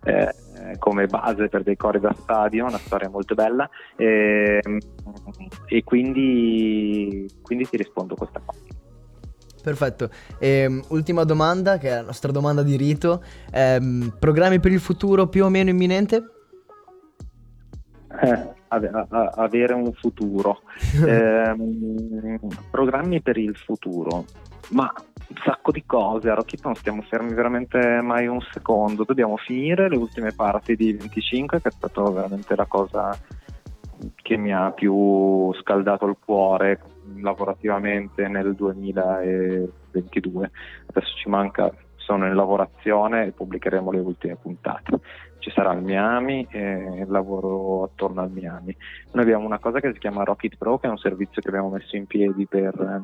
eh, 0.05 0.35
come 0.79 1.07
base 1.07 1.49
per 1.49 1.63
dei 1.63 1.77
cori 1.77 2.01
da 2.01 2.15
stadio, 2.17 2.67
una 2.67 2.79
storia 2.79 3.09
molto 3.09 3.35
bella 3.35 3.69
e, 3.97 4.61
ehm, 4.63 4.79
e 5.67 5.85
quindi, 5.85 7.29
quindi 7.43 7.69
ti 7.69 7.77
rispondo 7.77 8.15
questa 8.15 8.41
cosa. 8.45 8.61
Perfetto. 9.63 10.11
E, 10.39 10.49
ehm, 10.49 10.83
ultima 10.89 11.25
domanda, 11.25 11.79
che 11.79 11.89
è 11.89 11.95
la 11.95 12.03
nostra 12.03 12.33
domanda 12.33 12.63
di 12.63 12.77
rito. 12.77 13.23
Eh, 13.53 14.13
programmi 14.19 14.61
per 14.61 14.73
il 14.73 14.81
futuro 14.81 15.27
più 15.27 15.45
o 15.45 15.49
meno 15.49 15.71
imminente? 15.71 16.25
Eh, 18.23 18.57
avere 18.69 19.75
un 19.75 19.93
futuro. 19.93 20.61
eh, 21.07 21.55
programmi 22.71 23.21
per 23.21 23.37
il 23.37 23.57
futuro. 23.57 24.25
Ma 24.71 24.93
un 25.29 25.37
sacco 25.45 25.71
di 25.71 25.85
cose, 25.85 26.31
a 26.31 26.35
Rocket 26.35 26.65
non 26.65 26.75
stiamo 26.75 27.03
fermi 27.03 27.33
veramente 27.35 28.01
mai 28.03 28.27
un 28.27 28.41
secondo, 28.53 29.05
dobbiamo 29.05 29.37
finire 29.37 29.89
le 29.89 29.97
ultime 29.97 30.33
parti 30.33 30.75
di 30.77 30.93
25 30.93 31.61
che 31.61 31.69
è 31.69 31.73
stata 31.73 32.03
veramente 32.11 32.57
la 32.57 32.67
cosa 32.67 33.17
che 34.15 34.37
mi 34.37 34.53
ha 34.53 34.71
più 34.71 35.53
scaldato 35.55 36.07
il 36.07 36.17
cuore 36.25 36.81
lavorativamente 37.21 38.29
nel 38.29 38.55
2022. 38.55 40.51
Adesso 40.87 41.17
ci 41.17 41.29
manca, 41.29 41.73
sono 41.97 42.27
in 42.27 42.35
lavorazione 42.35 43.27
e 43.27 43.33
pubblicheremo 43.33 43.91
le 43.91 44.01
ultime 44.01 44.37
puntate. 44.37 45.01
Ci 45.39 45.51
sarà 45.51 45.73
il 45.73 45.83
Miami 45.83 46.47
e 46.51 47.03
il 47.03 47.11
lavoro 47.11 47.85
attorno 47.85 48.21
al 48.23 48.31
Miami. 48.31 48.77
Noi 49.13 49.25
abbiamo 49.25 49.45
una 49.47 49.59
cosa 49.59 49.81
che 49.81 49.93
si 49.93 49.99
chiama 49.99 50.25
Rocket 50.25 50.57
Pro, 50.57 50.79
che 50.79 50.87
è 50.87 50.91
un 50.91 50.99
servizio 50.99 51.43
che 51.43 51.49
abbiamo 51.49 51.71
messo 51.71 51.97
in 51.97 52.07
piedi 52.07 52.47
per 52.47 53.03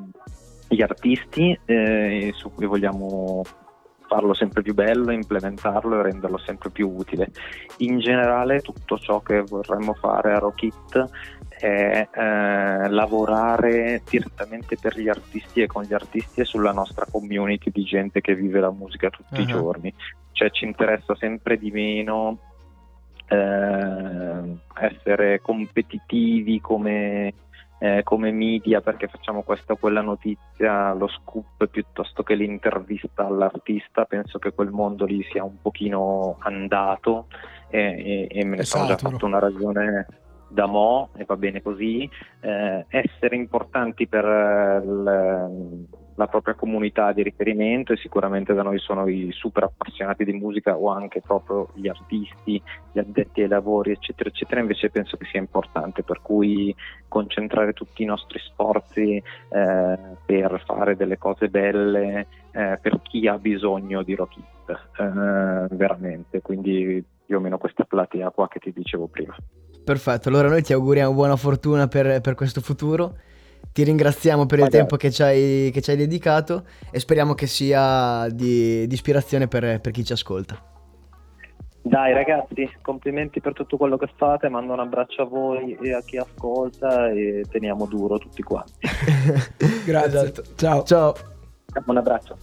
gli 0.68 0.82
artisti 0.82 1.58
eh, 1.64 2.32
su 2.34 2.52
cui 2.52 2.66
vogliamo 2.66 3.42
farlo 4.06 4.34
sempre 4.34 4.62
più 4.62 4.74
bello, 4.74 5.10
implementarlo 5.10 5.98
e 5.98 6.02
renderlo 6.02 6.38
sempre 6.38 6.70
più 6.70 6.88
utile. 6.88 7.30
In 7.78 7.98
generale 7.98 8.60
tutto 8.60 8.98
ciò 8.98 9.20
che 9.20 9.42
vorremmo 9.42 9.94
fare 9.94 10.32
a 10.32 10.38
Rockit 10.38 11.08
è 11.48 12.08
eh, 12.12 12.88
lavorare 12.88 14.02
direttamente 14.08 14.76
per 14.80 14.98
gli 14.98 15.08
artisti 15.08 15.62
e 15.62 15.66
con 15.66 15.82
gli 15.84 15.94
artisti 15.94 16.40
e 16.40 16.44
sulla 16.44 16.72
nostra 16.72 17.06
community 17.10 17.70
di 17.70 17.84
gente 17.84 18.20
che 18.20 18.34
vive 18.34 18.60
la 18.60 18.70
musica 18.70 19.10
tutti 19.10 19.34
uh-huh. 19.34 19.42
i 19.42 19.46
giorni. 19.46 19.94
Cioè 20.32 20.50
ci 20.50 20.64
interessa 20.64 21.14
sempre 21.14 21.56
di 21.56 21.70
meno 21.70 22.38
eh, 23.28 24.56
essere 24.80 25.40
competitivi 25.40 26.60
come 26.60 27.32
eh, 27.78 28.02
come 28.02 28.30
media 28.30 28.80
perché 28.80 29.08
facciamo 29.08 29.42
questa 29.42 29.74
o 29.74 29.76
quella 29.76 30.00
notizia, 30.00 30.92
lo 30.94 31.08
scoop 31.08 31.66
piuttosto 31.66 32.22
che 32.22 32.34
l'intervista 32.34 33.26
all'artista, 33.26 34.04
penso 34.04 34.38
che 34.38 34.52
quel 34.52 34.70
mondo 34.70 35.04
lì 35.04 35.22
sia 35.30 35.44
un 35.44 35.60
pochino 35.60 36.36
andato 36.40 37.26
e, 37.68 37.80
e, 37.80 38.26
e 38.30 38.44
me 38.44 38.56
ne 38.56 38.64
sono 38.64 38.86
già 38.86 38.96
fatto 38.96 39.26
una 39.26 39.38
ragione 39.38 40.06
da 40.54 40.66
mo' 40.66 41.10
e 41.16 41.24
va 41.24 41.36
bene 41.36 41.60
così, 41.60 42.08
eh, 42.40 42.86
essere 42.88 43.34
importanti 43.34 44.06
per 44.06 44.24
l, 44.24 45.86
la 46.14 46.26
propria 46.28 46.54
comunità 46.54 47.12
di 47.12 47.24
riferimento 47.24 47.92
e 47.92 47.96
sicuramente 47.96 48.54
da 48.54 48.62
noi 48.62 48.78
sono 48.78 49.08
i 49.08 49.30
super 49.32 49.64
appassionati 49.64 50.24
di 50.24 50.32
musica 50.32 50.76
o 50.76 50.90
anche 50.90 51.20
proprio 51.20 51.70
gli 51.74 51.88
artisti, 51.88 52.62
gli 52.92 52.98
addetti 53.00 53.42
ai 53.42 53.48
lavori 53.48 53.90
eccetera 53.90 54.28
eccetera. 54.28 54.60
Invece 54.60 54.90
penso 54.90 55.16
che 55.16 55.26
sia 55.26 55.40
importante 55.40 56.04
per 56.04 56.22
cui 56.22 56.72
concentrare 57.08 57.72
tutti 57.72 58.04
i 58.04 58.06
nostri 58.06 58.38
sforzi 58.38 59.16
eh, 59.16 59.98
per 60.24 60.62
fare 60.64 60.94
delle 60.94 61.18
cose 61.18 61.48
belle 61.48 62.28
eh, 62.52 62.78
per 62.80 63.00
chi 63.02 63.26
ha 63.26 63.38
bisogno 63.38 64.04
di 64.04 64.14
rock 64.14 64.36
hit 64.36 64.70
eh, 64.70 65.74
veramente. 65.74 66.40
Quindi 66.40 67.04
più 67.26 67.38
o 67.38 67.40
meno 67.40 67.58
questa 67.58 67.82
platea 67.82 68.30
qua 68.30 68.46
che 68.46 68.60
ti 68.60 68.72
dicevo 68.72 69.08
prima 69.08 69.34
perfetto 69.84 70.28
allora 70.28 70.48
noi 70.48 70.62
ti 70.62 70.72
auguriamo 70.72 71.12
buona 71.12 71.36
fortuna 71.36 71.86
per, 71.86 72.20
per 72.20 72.34
questo 72.34 72.60
futuro 72.60 73.16
ti 73.74 73.82
ringraziamo 73.82 74.46
per 74.46 74.58
il 74.58 74.64
Magari. 74.64 74.78
tempo 74.78 74.96
che 74.96 75.10
ci, 75.10 75.22
hai, 75.22 75.70
che 75.72 75.80
ci, 75.80 75.90
hai, 75.90 75.96
dedicato 75.96 76.64
e 76.92 77.00
speriamo 77.00 77.34
che 77.34 77.48
sia 77.48 78.28
di, 78.30 78.86
di 78.86 78.94
ispirazione 78.94 79.48
per, 79.48 79.80
per 79.80 79.90
chi 79.90 80.04
ci 80.04 80.12
ascolta. 80.12 80.56
Dai 81.82 82.12
ragazzi, 82.14 82.70
complimenti 82.80 83.40
per 83.40 83.52
tutto 83.52 83.76
quello 83.76 83.96
che 83.96 84.08
fate, 84.16 84.48
mando 84.48 84.72
un 84.72 84.78
abbraccio 84.78 85.22
a 85.22 85.24
voi 85.26 85.76
e 85.82 85.92
a 85.92 86.00
chi 86.02 86.16
ascolta 86.16 87.10
e 87.10 87.44
teniamo 87.50 87.86
duro 87.86 88.16
tutti 88.18 88.42
quanti. 88.42 88.72
Grazie, 89.84 90.20
esatto. 90.22 90.42
ciao. 90.54 90.82
Ciao. 90.84 91.14
Un 91.84 91.96
abbraccio. 91.96 92.36